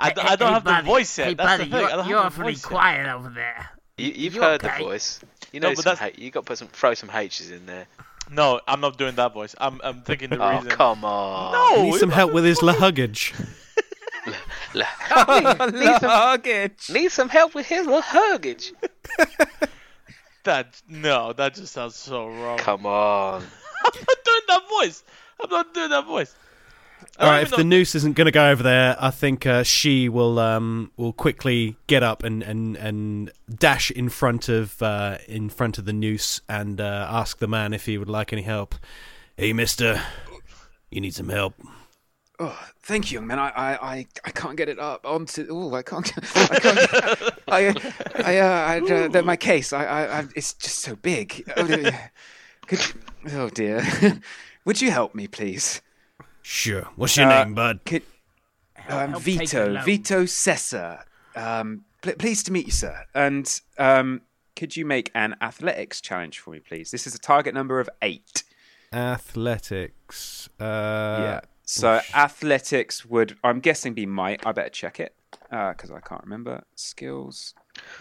I, 0.00 0.10
d- 0.12 0.20
I 0.20 0.36
don't 0.36 0.48
Hey, 0.48 0.54
have 0.54 0.64
the 0.64 0.82
voice 0.86 1.18
yet. 1.18 1.26
Hey, 1.28 1.34
That's 1.34 1.48
buddy, 1.58 1.70
the 1.70 1.76
thing. 1.76 1.80
You're, 1.80 1.90
I 1.92 1.96
don't 1.96 2.08
you're 2.08 2.22
have 2.22 2.34
the 2.36 2.40
awfully 2.42 2.52
voice 2.54 2.62
yet. 2.62 2.68
quiet 2.68 3.08
over 3.08 3.28
there. 3.30 3.68
you, 3.96 4.12
you've 4.14 4.34
You 4.36 4.42
heard 4.42 4.64
okay? 4.64 4.78
the 4.78 4.84
voice. 4.84 5.20
You 5.52 5.58
No, 5.60 5.68
know 5.70 5.74
but 5.74 5.82
some 5.82 5.90
that's- 5.96 6.12
H, 6.14 6.18
you 6.22 6.30
got 6.30 6.40
to 6.40 6.46
put 6.46 6.58
some 6.58 6.68
throw 6.68 6.94
some 6.94 7.10
H's 7.12 7.50
in 7.50 7.66
there. 7.66 7.86
No, 8.30 8.60
I'm 8.68 8.80
not 8.80 8.98
doing 8.98 9.14
that 9.16 9.32
voice. 9.32 9.54
I'm 9.58 9.80
I'm 9.82 10.02
thinking 10.02 10.30
the 10.30 10.42
Oh 10.42 10.50
reason. 10.56 10.70
come 10.70 11.04
on! 11.04 11.52
No, 11.52 11.82
Need 11.84 11.94
some 11.98 12.10
help 12.10 12.32
with 12.32 12.44
his 12.44 12.62
luggage. 12.62 13.34
need, 14.74 14.84
some, 16.00 16.08
Luggage. 16.08 16.90
need 16.90 17.10
some 17.10 17.28
help 17.30 17.54
with 17.54 17.66
his 17.66 17.86
luggage. 17.86 18.72
That 20.44 20.80
no, 20.88 21.32
that 21.34 21.54
just 21.56 21.74
sounds 21.74 21.96
so 21.96 22.26
wrong. 22.28 22.58
Come 22.58 22.86
on! 22.86 23.42
I'm 23.42 23.90
not 24.08 24.24
doing 24.24 24.40
that 24.48 24.62
voice. 24.68 25.02
I'm 25.42 25.50
not 25.50 25.74
doing 25.74 25.90
that 25.90 26.06
voice. 26.06 26.34
I 27.18 27.24
All 27.24 27.32
don't 27.32 27.42
if 27.42 27.50
the 27.50 27.64
noose 27.64 27.96
isn't 27.96 28.14
going 28.14 28.26
to 28.26 28.32
go 28.32 28.48
over 28.48 28.62
there, 28.62 28.96
I 29.00 29.10
think 29.10 29.44
uh, 29.44 29.64
she 29.64 30.08
will 30.08 30.38
um, 30.38 30.92
will 30.96 31.12
quickly 31.12 31.76
get 31.88 32.04
up 32.04 32.22
and, 32.22 32.44
and, 32.44 32.76
and 32.76 33.32
dash 33.52 33.90
in 33.90 34.08
front 34.08 34.48
of 34.48 34.80
uh, 34.80 35.18
in 35.26 35.48
front 35.48 35.78
of 35.78 35.84
the 35.84 35.92
noose 35.92 36.40
and 36.48 36.80
uh, 36.80 37.08
ask 37.10 37.38
the 37.38 37.48
man 37.48 37.72
if 37.72 37.86
he 37.86 37.98
would 37.98 38.08
like 38.08 38.32
any 38.32 38.42
help. 38.42 38.76
Hey, 39.36 39.52
Mister, 39.52 40.00
you 40.90 41.00
need 41.00 41.14
some 41.14 41.28
help? 41.28 41.54
Oh, 42.38 42.56
thank 42.82 43.10
you, 43.10 43.18
young 43.18 43.26
man. 43.26 43.40
I, 43.40 43.48
I, 43.48 43.72
I, 43.72 44.06
I 44.24 44.30
can't 44.30 44.56
get 44.56 44.68
it 44.68 44.78
up 44.78 45.04
onto. 45.04 45.44
Oh, 45.50 45.74
I 45.74 45.82
can't. 45.82 46.12
I 46.36 46.58
can't. 46.60 47.32
I, 47.48 47.74
I, 48.14 48.38
uh, 48.38 48.46
I, 48.46 48.78
uh, 48.78 49.08
the, 49.08 49.22
my 49.24 49.34
case. 49.34 49.72
I, 49.72 49.84
I, 49.84 50.20
I, 50.20 50.24
it's 50.36 50.54
just 50.54 50.78
so 50.78 50.94
big. 50.94 51.50
Oh. 51.56 51.90
Could, 52.68 52.80
oh 53.32 53.48
dear. 53.48 53.84
Would 54.64 54.80
you 54.80 54.92
help 54.92 55.16
me, 55.16 55.26
please? 55.26 55.82
Sure. 56.42 56.88
What's 56.96 57.16
your 57.16 57.26
Uh, 57.26 57.44
name, 57.44 57.54
bud? 57.54 57.80
Could, 57.84 58.02
um, 58.88 59.10
help 59.10 59.22
take 59.24 59.38
Vito. 59.40 59.82
Vito 59.82 60.22
Sessa. 60.24 61.04
Um, 61.36 61.84
pl- 62.02 62.14
pleased 62.14 62.46
to 62.46 62.52
meet 62.52 62.66
you, 62.66 62.72
sir. 62.72 63.04
And 63.14 63.60
um, 63.78 64.22
could 64.56 64.76
you 64.76 64.84
make 64.86 65.10
an 65.14 65.36
athletics 65.40 66.00
challenge 66.00 66.38
for 66.40 66.50
me, 66.50 66.60
please? 66.60 66.90
This 66.90 67.06
is 67.06 67.14
a 67.14 67.18
target 67.18 67.54
number 67.54 67.80
of 67.80 67.88
eight. 68.02 68.44
Athletics. 68.92 70.48
Uh, 70.58 70.64
yeah. 70.64 71.40
So 71.64 72.00
athletics 72.14 73.04
would, 73.04 73.36
I'm 73.44 73.60
guessing, 73.60 73.92
be 73.92 74.06
might. 74.06 74.46
I 74.46 74.52
better 74.52 74.70
check 74.70 75.00
it 75.00 75.14
because 75.50 75.90
I 75.90 76.00
can't 76.00 76.22
remember 76.24 76.64
skills. 76.74 77.52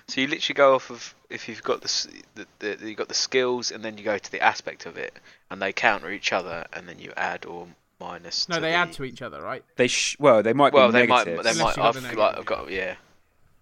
So 0.07 0.21
you 0.21 0.27
literally 0.27 0.53
go 0.55 0.73
off 0.75 0.89
of 0.89 1.13
if 1.29 1.49
you've 1.49 1.61
got 1.63 1.81
the, 1.81 1.87
s- 1.87 2.07
the, 2.35 2.47
the 2.59 2.77
you 2.89 2.95
got 2.95 3.09
the 3.09 3.13
skills, 3.13 3.69
and 3.71 3.83
then 3.83 3.97
you 3.97 4.03
go 4.05 4.17
to 4.17 4.31
the 4.31 4.39
aspect 4.41 4.85
of 4.85 4.95
it, 4.97 5.19
and 5.51 5.61
they 5.61 5.73
counter 5.73 6.09
each 6.11 6.31
other, 6.31 6.65
and 6.73 6.87
then 6.87 6.97
you 6.97 7.11
add 7.17 7.45
or 7.45 7.67
minus. 7.99 8.47
No, 8.49 8.59
they 8.59 8.71
the, 8.71 8.75
add 8.75 8.93
to 8.93 9.03
each 9.03 9.21
other, 9.21 9.41
right? 9.41 9.63
They 9.75 9.87
sh- 9.87 10.17
well, 10.19 10.43
they 10.43 10.53
might 10.53 10.73
Well, 10.73 10.89
be 10.89 10.93
they 10.93 11.07
might. 11.07 11.25
They 11.25 11.35
Unless 11.37 11.59
might. 11.59 11.77
I've, 11.77 11.93
the 11.95 12.17
like. 12.17 12.37
I've 12.37 12.45
got 12.45 12.71
yeah. 12.71 12.95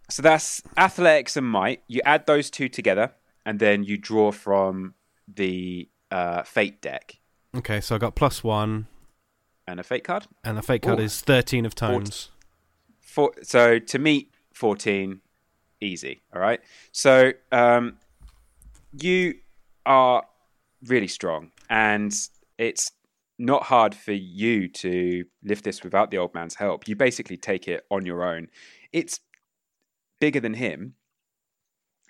So 0.09 0.21
that's 0.21 0.61
athletics 0.77 1.35
and 1.35 1.47
might. 1.47 1.81
You 1.87 2.01
add 2.05 2.25
those 2.27 2.49
two 2.49 2.69
together, 2.69 3.13
and 3.45 3.59
then 3.59 3.83
you 3.83 3.97
draw 3.97 4.31
from 4.31 4.93
the 5.27 5.89
uh, 6.11 6.43
fate 6.43 6.81
deck 6.81 7.17
okay, 7.57 7.81
so 7.81 7.95
I 7.95 7.97
got 7.97 8.15
plus 8.15 8.43
one, 8.43 8.87
and 9.67 9.79
a 9.79 9.83
fate 9.83 10.03
card. 10.03 10.27
and 10.43 10.57
the 10.57 10.61
fate 10.61 10.81
card 10.81 10.99
Ooh. 10.99 11.03
is 11.03 11.21
thirteen 11.21 11.65
of 11.65 11.75
tomes. 11.75 12.29
For, 13.01 13.31
so 13.43 13.79
to 13.79 13.99
meet 13.99 14.31
14, 14.53 15.21
easy. 15.79 16.21
All 16.33 16.41
right. 16.41 16.59
So 16.91 17.31
um, 17.49 17.97
you 18.91 19.35
are 19.85 20.25
really 20.85 21.07
strong, 21.07 21.51
and 21.69 22.13
it's 22.57 22.91
not 23.37 23.63
hard 23.63 23.93
for 23.93 24.13
you 24.13 24.67
to 24.69 25.25
lift 25.43 25.63
this 25.63 25.83
without 25.83 26.11
the 26.11 26.17
old 26.17 26.33
man's 26.33 26.55
help. 26.55 26.87
You 26.87 26.95
basically 26.95 27.37
take 27.37 27.67
it 27.67 27.85
on 27.91 28.05
your 28.05 28.23
own. 28.23 28.47
It's 28.93 29.19
bigger 30.19 30.39
than 30.39 30.53
him. 30.53 30.93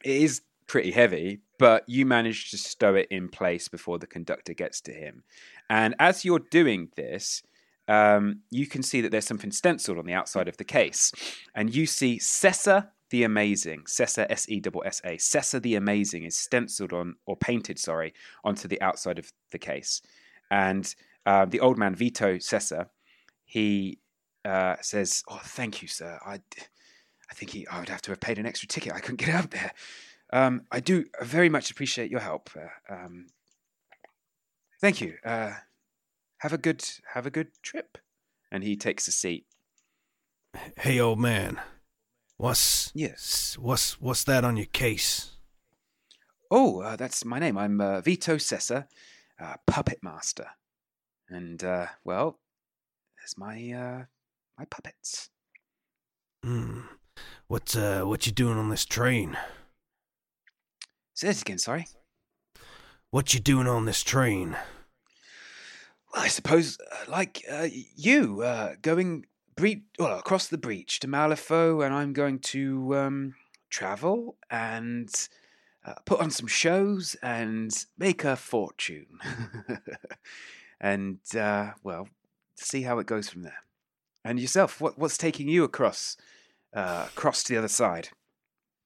It 0.03 0.21
is 0.21 0.41
pretty 0.67 0.91
heavy, 0.91 1.41
but 1.57 1.83
you 1.87 2.05
manage 2.05 2.51
to 2.51 2.57
stow 2.57 2.95
it 2.95 3.07
in 3.09 3.29
place 3.29 3.67
before 3.67 3.97
the 3.97 4.07
conductor 4.07 4.53
gets 4.53 4.81
to 4.81 4.91
him. 4.91 5.23
And 5.69 5.95
as 5.99 6.23
you're 6.23 6.39
doing 6.39 6.89
this, 6.95 7.41
um, 7.87 8.41
you 8.49 8.67
can 8.67 8.83
see 8.83 9.01
that 9.01 9.11
there's 9.11 9.27
something 9.27 9.51
stenciled 9.51 9.97
on 9.97 10.05
the 10.05 10.13
outside 10.13 10.47
of 10.47 10.57
the 10.57 10.63
case. 10.63 11.11
And 11.55 11.73
you 11.73 11.85
see 11.85 12.19
Sessa 12.19 12.89
the 13.11 13.23
Amazing, 13.23 13.83
Sessa 13.83 14.25
S 14.29 14.49
E 14.49 14.61
S 14.85 15.01
A, 15.05 15.17
Sessa 15.17 15.61
the 15.61 15.75
Amazing 15.75 16.23
is 16.23 16.35
stenciled 16.35 16.93
on, 16.93 17.15
or 17.25 17.35
painted, 17.35 17.77
sorry, 17.77 18.13
onto 18.43 18.67
the 18.67 18.81
outside 18.81 19.19
of 19.19 19.31
the 19.51 19.59
case. 19.59 20.01
And 20.49 20.93
uh, 21.25 21.45
the 21.45 21.59
old 21.59 21.77
man, 21.77 21.95
Vito 21.95 22.35
Sessa, 22.35 22.87
he 23.43 23.99
uh, 24.43 24.75
says, 24.81 25.23
Oh, 25.27 25.39
thank 25.43 25.81
you, 25.81 25.87
sir. 25.87 26.19
I, 26.25 26.41
I 27.29 27.33
think 27.33 27.51
he, 27.51 27.67
I 27.67 27.79
would 27.79 27.89
have 27.89 28.01
to 28.03 28.11
have 28.11 28.19
paid 28.19 28.37
an 28.37 28.45
extra 28.45 28.67
ticket. 28.67 28.93
I 28.93 28.99
couldn't 28.99 29.19
get 29.19 29.29
out 29.29 29.51
there. 29.51 29.71
Um, 30.33 30.63
I 30.71 30.79
do 30.79 31.05
very 31.21 31.49
much 31.49 31.71
appreciate 31.71 32.11
your 32.11 32.19
help. 32.19 32.49
Uh, 32.55 32.93
um, 32.93 33.27
thank 34.81 35.01
you. 35.01 35.15
Uh, 35.23 35.53
have 36.39 36.53
a 36.53 36.57
good 36.57 36.83
have 37.13 37.25
a 37.25 37.31
good 37.31 37.49
trip. 37.61 37.97
And 38.51 38.63
he 38.63 38.75
takes 38.75 39.07
a 39.07 39.11
seat. 39.11 39.45
Hey, 40.77 40.99
old 40.99 41.19
man, 41.19 41.59
what's 42.37 42.91
Yes. 42.93 43.57
what's 43.59 43.99
what's 43.99 44.23
that 44.25 44.45
on 44.45 44.55
your 44.57 44.67
case? 44.67 45.31
Oh, 46.51 46.81
uh, 46.81 46.95
that's 46.95 47.25
my 47.25 47.39
name. 47.39 47.57
I'm 47.57 47.81
uh, 47.81 48.01
Vito 48.01 48.35
Sessa, 48.35 48.87
uh, 49.39 49.55
puppet 49.65 49.99
master. 50.03 50.47
And 51.29 51.63
uh, 51.63 51.87
well, 52.03 52.39
there's 53.17 53.37
my 53.37 53.71
uh, 53.71 54.05
my 54.57 54.65
puppets. 54.65 55.29
Hmm. 56.43 56.81
What 57.47 57.75
uh, 57.75 58.03
what 58.03 58.25
you 58.25 58.31
doing 58.31 58.57
on 58.57 58.69
this 58.69 58.85
train? 58.85 59.37
Say 61.13 61.27
that 61.27 61.41
again. 61.41 61.57
Sorry. 61.57 61.87
What 63.09 63.33
you 63.33 63.39
doing 63.39 63.67
on 63.67 63.85
this 63.85 64.03
train? 64.03 64.57
Well, 66.13 66.23
I 66.23 66.27
suppose, 66.27 66.77
uh, 66.91 67.09
like 67.09 67.43
uh, 67.49 67.67
you, 67.95 68.41
uh, 68.41 68.75
going 68.81 69.25
bre- 69.55 69.85
well, 69.97 70.19
across 70.19 70.47
the 70.47 70.57
breach 70.57 70.99
to 70.99 71.07
Malifaux, 71.07 71.85
and 71.85 71.93
I'm 71.93 72.13
going 72.13 72.39
to 72.39 72.95
um, 72.95 73.35
travel 73.69 74.35
and 74.49 75.09
uh, 75.85 75.93
put 76.05 76.19
on 76.19 76.31
some 76.31 76.47
shows 76.47 77.15
and 77.21 77.71
make 77.97 78.23
a 78.23 78.35
fortune. 78.35 79.19
and, 80.79 81.19
uh, 81.37 81.71
well, 81.83 82.07
see 82.57 82.83
how 82.83 82.99
it 82.99 83.07
goes 83.07 83.29
from 83.29 83.43
there. 83.43 83.63
And 84.23 84.39
yourself, 84.39 84.81
what, 84.81 84.97
what's 84.97 85.17
taking 85.17 85.47
you 85.47 85.63
across, 85.63 86.17
uh, 86.73 87.07
across 87.07 87.43
to 87.43 87.53
the 87.53 87.59
other 87.59 87.67
side? 87.67 88.09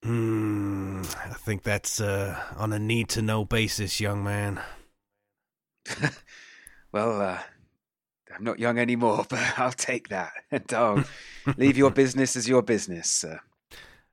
Hmm. 0.04 1.02
I 1.02 1.34
think 1.34 1.64
that's 1.64 2.00
uh, 2.00 2.40
on 2.56 2.74
a 2.74 2.80
need 2.80 3.10
to 3.10 3.22
know 3.22 3.46
basis, 3.46 4.00
young 4.00 4.24
man. 4.24 4.62
Well, 6.92 7.22
uh, 7.22 7.40
I'm 8.36 8.44
not 8.44 8.60
young 8.60 8.78
anymore, 8.78 9.26
but 9.30 9.58
I'll 9.58 9.72
take 9.72 10.10
that. 10.10 10.32
And 10.52 10.74
I'll 10.74 11.04
leave 11.58 11.78
your 11.78 11.92
business 11.92 12.36
as 12.36 12.48
your 12.48 12.62
business, 12.62 13.10
sir. 13.10 13.40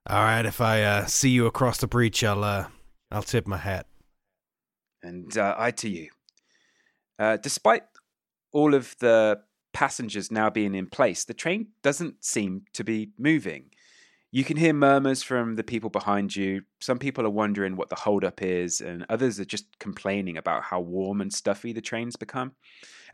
All 0.08 0.22
right, 0.22 0.46
if 0.46 0.60
I 0.60 0.82
uh, 0.82 1.06
see 1.06 1.30
you 1.30 1.46
across 1.46 1.78
the 1.78 1.86
breach, 1.86 2.22
I'll 2.22 2.44
uh, 2.44 2.66
I'll 3.10 3.22
tip 3.22 3.46
my 3.46 3.56
hat. 3.56 3.86
And 5.02 5.36
uh, 5.36 5.54
I 5.58 5.70
to 5.72 5.88
you. 5.88 6.10
Uh, 7.18 7.36
despite 7.36 7.82
all 8.52 8.74
of 8.74 8.94
the 8.98 9.40
passengers 9.72 10.30
now 10.30 10.50
being 10.50 10.74
in 10.74 10.86
place, 10.86 11.24
the 11.24 11.34
train 11.34 11.68
doesn't 11.82 12.24
seem 12.24 12.62
to 12.72 12.84
be 12.84 13.10
moving. 13.18 13.70
You 14.32 14.44
can 14.44 14.56
hear 14.56 14.72
murmurs 14.72 15.22
from 15.22 15.54
the 15.54 15.64
people 15.64 15.88
behind 15.88 16.34
you. 16.34 16.62
Some 16.80 16.98
people 16.98 17.24
are 17.24 17.30
wondering 17.30 17.76
what 17.76 17.88
the 17.88 17.96
holdup 17.96 18.42
is, 18.42 18.80
and 18.80 19.06
others 19.08 19.40
are 19.40 19.44
just 19.44 19.78
complaining 19.78 20.36
about 20.36 20.62
how 20.62 20.80
warm 20.80 21.20
and 21.20 21.32
stuffy 21.32 21.72
the 21.72 21.80
train's 21.80 22.16
become. 22.16 22.52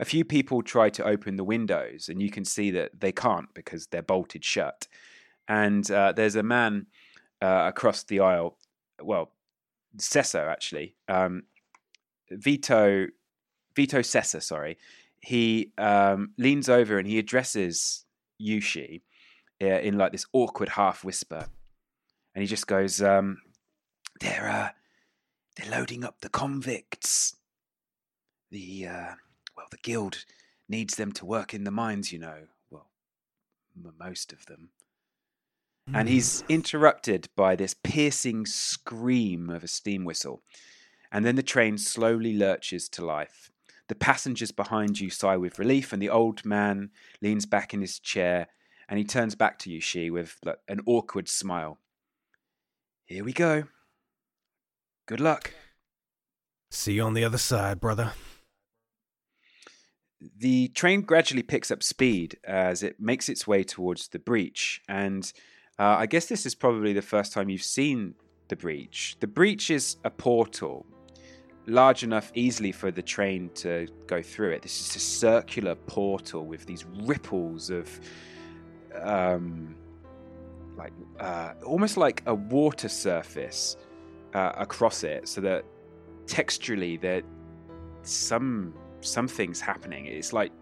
A 0.00 0.04
few 0.04 0.24
people 0.24 0.62
try 0.62 0.88
to 0.90 1.04
open 1.04 1.36
the 1.36 1.44
windows, 1.44 2.08
and 2.08 2.20
you 2.20 2.30
can 2.30 2.44
see 2.44 2.70
that 2.72 3.00
they 3.00 3.12
can't 3.12 3.52
because 3.54 3.86
they're 3.86 4.02
bolted 4.02 4.44
shut. 4.44 4.88
And 5.46 5.88
uh, 5.90 6.12
there's 6.12 6.34
a 6.34 6.42
man 6.42 6.86
uh, 7.42 7.66
across 7.68 8.04
the 8.04 8.20
aisle, 8.20 8.56
well, 9.00 9.32
Cesso 9.98 10.50
actually, 10.50 10.96
um, 11.08 11.42
Vito, 12.30 13.08
Vito 13.74 14.00
Sessa, 14.00 14.42
sorry. 14.42 14.78
He 15.20 15.72
um, 15.78 16.32
leans 16.36 16.68
over 16.68 16.98
and 16.98 17.06
he 17.06 17.18
addresses 17.18 18.04
Yushi 18.40 19.02
uh, 19.62 19.66
in 19.66 19.96
like 19.96 20.12
this 20.12 20.26
awkward 20.32 20.70
half 20.70 21.04
whisper, 21.04 21.46
and 22.34 22.42
he 22.42 22.48
just 22.48 22.66
goes, 22.66 23.00
um, 23.00 23.38
"They're 24.20 24.48
uh, 24.48 24.70
they're 25.56 25.70
loading 25.70 26.04
up 26.04 26.20
the 26.20 26.28
convicts. 26.28 27.36
The 28.50 28.86
uh, 28.86 29.14
well, 29.56 29.66
the 29.70 29.78
guild 29.78 30.24
needs 30.68 30.96
them 30.96 31.12
to 31.12 31.26
work 31.26 31.54
in 31.54 31.64
the 31.64 31.70
mines, 31.70 32.12
you 32.12 32.18
know. 32.18 32.48
Well, 32.70 32.90
m- 33.76 33.94
most 33.98 34.32
of 34.32 34.46
them." 34.46 34.70
And 35.94 36.08
he's 36.08 36.44
interrupted 36.48 37.28
by 37.36 37.56
this 37.56 37.74
piercing 37.74 38.46
scream 38.46 39.50
of 39.50 39.64
a 39.64 39.68
steam 39.68 40.04
whistle. 40.04 40.42
And 41.10 41.24
then 41.24 41.36
the 41.36 41.42
train 41.42 41.76
slowly 41.76 42.32
lurches 42.32 42.88
to 42.90 43.04
life. 43.04 43.51
The 43.92 43.96
passengers 43.96 44.52
behind 44.52 45.00
you 45.00 45.10
sigh 45.10 45.36
with 45.36 45.58
relief, 45.58 45.92
and 45.92 46.00
the 46.00 46.08
old 46.08 46.46
man 46.46 46.88
leans 47.20 47.44
back 47.44 47.74
in 47.74 47.82
his 47.82 47.98
chair 47.98 48.46
and 48.88 48.96
he 48.96 49.04
turns 49.04 49.34
back 49.34 49.58
to 49.58 49.70
you, 49.70 49.82
She, 49.82 50.08
with 50.08 50.38
like, 50.42 50.60
an 50.66 50.80
awkward 50.86 51.28
smile. 51.28 51.78
Here 53.04 53.22
we 53.22 53.34
go. 53.34 53.64
Good 55.04 55.20
luck. 55.20 55.52
See 56.70 56.94
you 56.94 57.02
on 57.02 57.12
the 57.12 57.22
other 57.22 57.36
side, 57.36 57.80
brother. 57.80 58.14
The 60.38 60.68
train 60.68 61.02
gradually 61.02 61.42
picks 61.42 61.70
up 61.70 61.82
speed 61.82 62.38
as 62.44 62.82
it 62.82 62.98
makes 62.98 63.28
its 63.28 63.46
way 63.46 63.62
towards 63.62 64.08
the 64.08 64.18
breach, 64.18 64.80
and 64.88 65.30
uh, 65.78 65.96
I 65.98 66.06
guess 66.06 66.24
this 66.24 66.46
is 66.46 66.54
probably 66.54 66.94
the 66.94 67.02
first 67.02 67.34
time 67.34 67.50
you've 67.50 67.62
seen 67.62 68.14
the 68.48 68.56
breach. 68.56 69.18
The 69.20 69.26
breach 69.26 69.70
is 69.70 69.98
a 70.02 70.10
portal 70.10 70.86
large 71.66 72.02
enough 72.02 72.32
easily 72.34 72.72
for 72.72 72.90
the 72.90 73.02
train 73.02 73.50
to 73.54 73.86
go 74.06 74.22
through 74.22 74.50
it. 74.50 74.62
This 74.62 74.80
is 74.80 74.96
a 74.96 74.98
circular 74.98 75.74
portal 75.74 76.44
with 76.44 76.66
these 76.66 76.84
ripples 77.04 77.70
of, 77.70 78.00
um, 79.00 79.76
like 80.76 80.92
uh, 81.20 81.54
almost 81.64 81.96
like 81.96 82.22
a 82.26 82.34
water 82.34 82.88
surface 82.88 83.76
uh, 84.34 84.52
across 84.56 85.04
it, 85.04 85.28
so 85.28 85.40
that 85.40 85.64
texturally 86.26 87.00
there 87.00 87.22
some 88.02 88.74
something's 89.00 89.60
happening. 89.60 90.06
It's 90.06 90.32
like 90.32 90.52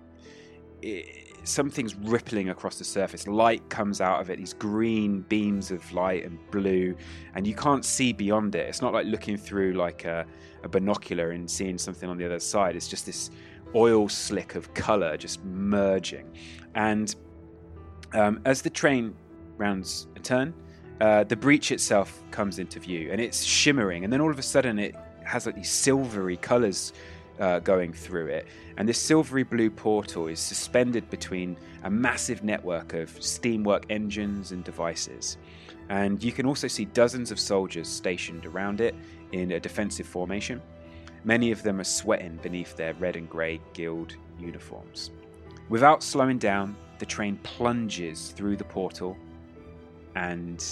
it, 0.82 1.29
something's 1.44 1.94
rippling 1.94 2.50
across 2.50 2.78
the 2.78 2.84
surface. 2.84 3.26
Light 3.26 3.68
comes 3.68 4.00
out 4.00 4.20
of 4.20 4.30
it, 4.30 4.38
these 4.38 4.52
green 4.52 5.20
beams 5.22 5.70
of 5.70 5.92
light 5.92 6.24
and 6.24 6.38
blue, 6.50 6.96
and 7.34 7.46
you 7.46 7.54
can't 7.54 7.84
see 7.84 8.12
beyond 8.12 8.54
it. 8.54 8.68
It's 8.68 8.82
not 8.82 8.92
like 8.92 9.06
looking 9.06 9.36
through 9.36 9.74
like 9.74 10.04
a, 10.04 10.26
a 10.62 10.68
binocular 10.68 11.30
and 11.30 11.50
seeing 11.50 11.78
something 11.78 12.08
on 12.08 12.18
the 12.18 12.24
other 12.24 12.40
side. 12.40 12.76
It's 12.76 12.88
just 12.88 13.06
this 13.06 13.30
oil 13.74 14.08
slick 14.08 14.54
of 14.54 14.72
color 14.74 15.16
just 15.16 15.44
merging. 15.44 16.30
And 16.74 17.14
um, 18.12 18.40
as 18.44 18.62
the 18.62 18.70
train 18.70 19.14
rounds 19.56 20.08
a 20.16 20.20
turn, 20.20 20.54
uh, 21.00 21.24
the 21.24 21.36
breach 21.36 21.72
itself 21.72 22.22
comes 22.30 22.58
into 22.58 22.78
view, 22.78 23.10
and 23.10 23.20
it's 23.20 23.42
shimmering. 23.42 24.04
And 24.04 24.12
then 24.12 24.20
all 24.20 24.30
of 24.30 24.38
a 24.38 24.42
sudden, 24.42 24.78
it 24.78 24.94
has 25.24 25.46
like 25.46 25.54
these 25.54 25.70
silvery 25.70 26.36
colors 26.36 26.92
uh, 27.40 27.58
going 27.60 27.92
through 27.92 28.26
it. 28.26 28.46
And 28.76 28.88
this 28.88 28.98
silvery 28.98 29.42
blue 29.42 29.70
portal 29.70 30.28
is 30.28 30.38
suspended 30.38 31.08
between 31.10 31.56
a 31.82 31.90
massive 31.90 32.44
network 32.44 32.92
of 32.94 33.10
steamwork 33.18 33.84
engines 33.90 34.52
and 34.52 34.62
devices. 34.62 35.38
And 35.88 36.22
you 36.22 36.32
can 36.32 36.46
also 36.46 36.68
see 36.68 36.84
dozens 36.84 37.30
of 37.30 37.40
soldiers 37.40 37.88
stationed 37.88 38.46
around 38.46 38.80
it 38.80 38.94
in 39.32 39.52
a 39.52 39.60
defensive 39.60 40.06
formation. 40.06 40.60
Many 41.24 41.50
of 41.50 41.62
them 41.62 41.80
are 41.80 41.84
sweating 41.84 42.38
beneath 42.42 42.76
their 42.76 42.94
red 42.94 43.16
and 43.16 43.28
grey 43.28 43.60
guild 43.72 44.14
uniforms. 44.38 45.10
Without 45.68 46.02
slowing 46.02 46.38
down, 46.38 46.76
the 46.98 47.06
train 47.06 47.38
plunges 47.42 48.30
through 48.30 48.56
the 48.56 48.64
portal 48.64 49.16
and 50.14 50.64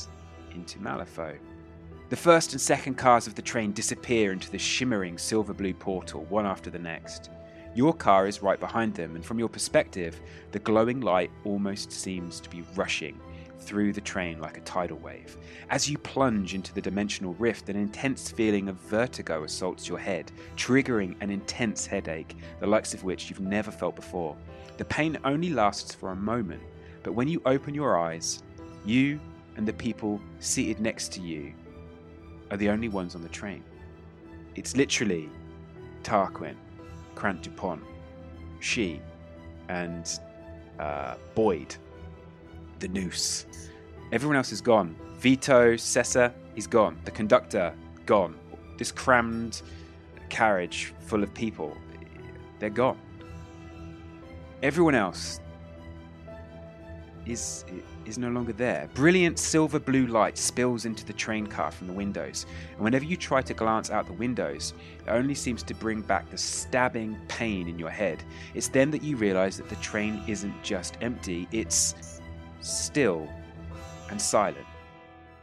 into 0.55 0.79
Malifaux. 0.79 1.39
The 2.09 2.17
first 2.17 2.53
and 2.53 2.61
second 2.61 2.95
cars 2.95 3.27
of 3.27 3.35
the 3.35 3.43
train 3.43 3.73
disappear 3.73 4.33
into 4.33 4.51
the 4.51 4.59
shimmering 4.59 5.19
silver 5.19 5.53
blue 5.53 5.75
portal, 5.75 6.25
one 6.31 6.47
after 6.47 6.71
the 6.71 6.79
next. 6.79 7.29
Your 7.75 7.93
car 7.93 8.27
is 8.27 8.43
right 8.43 8.59
behind 8.59 8.95
them, 8.95 9.15
and 9.15 9.23
from 9.23 9.39
your 9.39 9.51
perspective, 9.51 10.19
the 10.53 10.59
glowing 10.59 11.03
light 11.03 11.31
almost 11.45 11.93
seems 11.93 12.41
to 12.41 12.49
be 12.49 12.65
rushing 12.75 13.21
through 13.59 13.93
the 13.93 14.01
train 14.01 14.41
like 14.41 14.57
a 14.57 14.63
tidal 14.63 14.97
wave. 14.97 15.37
As 15.69 15.91
you 15.91 15.99
plunge 15.99 16.55
into 16.55 16.73
the 16.73 16.81
dimensional 16.81 17.35
rift, 17.35 17.69
an 17.69 17.77
intense 17.77 18.31
feeling 18.31 18.71
of 18.71 18.77
vertigo 18.77 19.45
assaults 19.45 19.87
your 19.87 19.99
head, 19.99 20.33
triggering 20.57 21.15
an 21.21 21.29
intense 21.29 21.85
headache, 21.85 22.39
the 22.59 22.67
likes 22.67 22.95
of 22.95 23.05
which 23.05 23.29
you've 23.29 23.41
never 23.41 23.71
felt 23.71 23.97
before. 23.97 24.35
The 24.79 24.87
pain 24.87 25.19
only 25.25 25.51
lasts 25.51 25.95
for 25.95 26.13
a 26.13 26.17
moment, 26.17 26.63
but 27.03 27.13
when 27.13 27.29
you 27.29 27.43
open 27.45 27.75
your 27.75 27.99
eyes, 27.99 28.43
you 28.87 29.21
and 29.59 29.69
the 29.69 29.75
people 29.75 30.23
seated 30.39 30.81
next 30.81 31.13
to 31.13 31.21
you 31.21 31.53
are 32.51 32.57
the 32.57 32.69
only 32.69 32.89
ones 32.89 33.15
on 33.15 33.23
the 33.23 33.29
train. 33.29 33.63
It's 34.55 34.77
literally 34.77 35.29
Tarquin, 36.03 36.55
Krant 37.15 37.43
Dupont, 37.43 37.83
she, 38.61 39.01
and 39.69 40.19
uh, 40.79 41.15
Boyd, 41.35 41.77
the 42.79 42.89
noose. 42.89 43.47
Everyone 44.13 44.37
else 44.37 44.53
is 44.53 44.61
gone. 44.61 44.97
Vito, 45.19 45.75
Sessa, 45.75 46.33
he's 46.55 46.67
gone. 46.67 46.99
The 47.05 47.11
conductor, 47.11 47.75
gone. 48.07 48.35
This 48.79 48.93
crammed 48.93 49.63
carriage 50.29 50.95
full 51.01 51.23
of 51.23 51.33
people, 51.35 51.77
they're 52.59 52.71
gone. 52.71 52.99
Everyone 54.63 54.95
else 54.95 55.41
is 57.29 57.65
is 58.07 58.19
no 58.19 58.31
longer 58.31 58.53
there. 58.53 58.89
Brilliant 58.95 59.39
silver 59.39 59.79
blue 59.79 60.07
light 60.07 60.39
spills 60.39 60.87
into 60.87 61.05
the 61.05 61.13
train 61.13 61.47
car 61.47 61.71
from 61.71 61.87
the 61.87 61.93
windows, 61.93 62.47
and 62.73 62.81
whenever 62.81 63.05
you 63.05 63.17
try 63.17 63.43
to 63.43 63.55
glance 63.55 63.91
out 63.91 64.07
the 64.07 64.13
windows, 64.15 64.75
it 65.07 65.11
only 65.11 65.35
seems 65.35 65.63
to 65.65 65.75
bring 65.75 66.01
back 66.01 66.31
the 66.31 66.39
stabbing 66.39 67.19
pain 67.29 67.69
in 67.69 67.79
your 67.79 67.91
head. 67.91 68.23
It's 68.55 68.69
then 68.69 68.91
that 68.93 69.03
you 69.03 69.17
realize 69.17 69.59
that 69.59 69.69
the 69.69 69.77
train 69.77 70.23
isn't 70.27 70.63
just 70.63 70.97
empty, 71.01 71.47
it's 71.53 72.21
still 72.61 73.29
and 74.11 74.21
silent. 74.21 74.67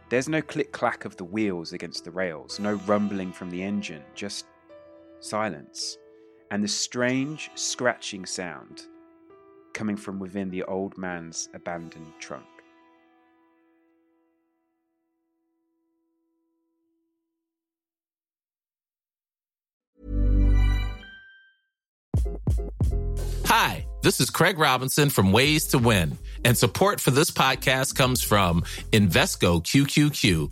There's 0.10 0.30
no 0.30 0.42
click 0.42 0.72
clack 0.72 1.06
of 1.06 1.16
the 1.18 1.24
wheels 1.24 1.74
against 1.74 2.04
the 2.04 2.12
rails, 2.12 2.60
no 2.60 2.76
rumbling 2.86 3.32
from 3.32 3.50
the 3.50 3.62
engine, 3.62 4.04
just 4.14 4.46
silence, 5.20 5.98
and 6.52 6.64
the 6.64 6.68
strange 6.68 7.50
scratching 7.56 8.26
sound 8.26 8.84
coming 9.76 9.98
from 9.98 10.18
within 10.20 10.50
the 10.50 10.64
old 10.64 10.98
man's 10.98 11.50
abandoned 11.54 12.12
trunk. 12.18 12.46
Hi, 23.46 23.86
this 24.02 24.20
is 24.20 24.30
Craig 24.30 24.58
Robinson 24.58 25.10
from 25.10 25.32
Ways 25.32 25.68
to 25.68 25.78
Win, 25.78 26.18
and 26.44 26.58
support 26.58 27.00
for 27.00 27.12
this 27.12 27.30
podcast 27.30 27.96
comes 27.96 28.24
from 28.24 28.62
Invesco 28.92 29.62
QQQ 29.62 30.52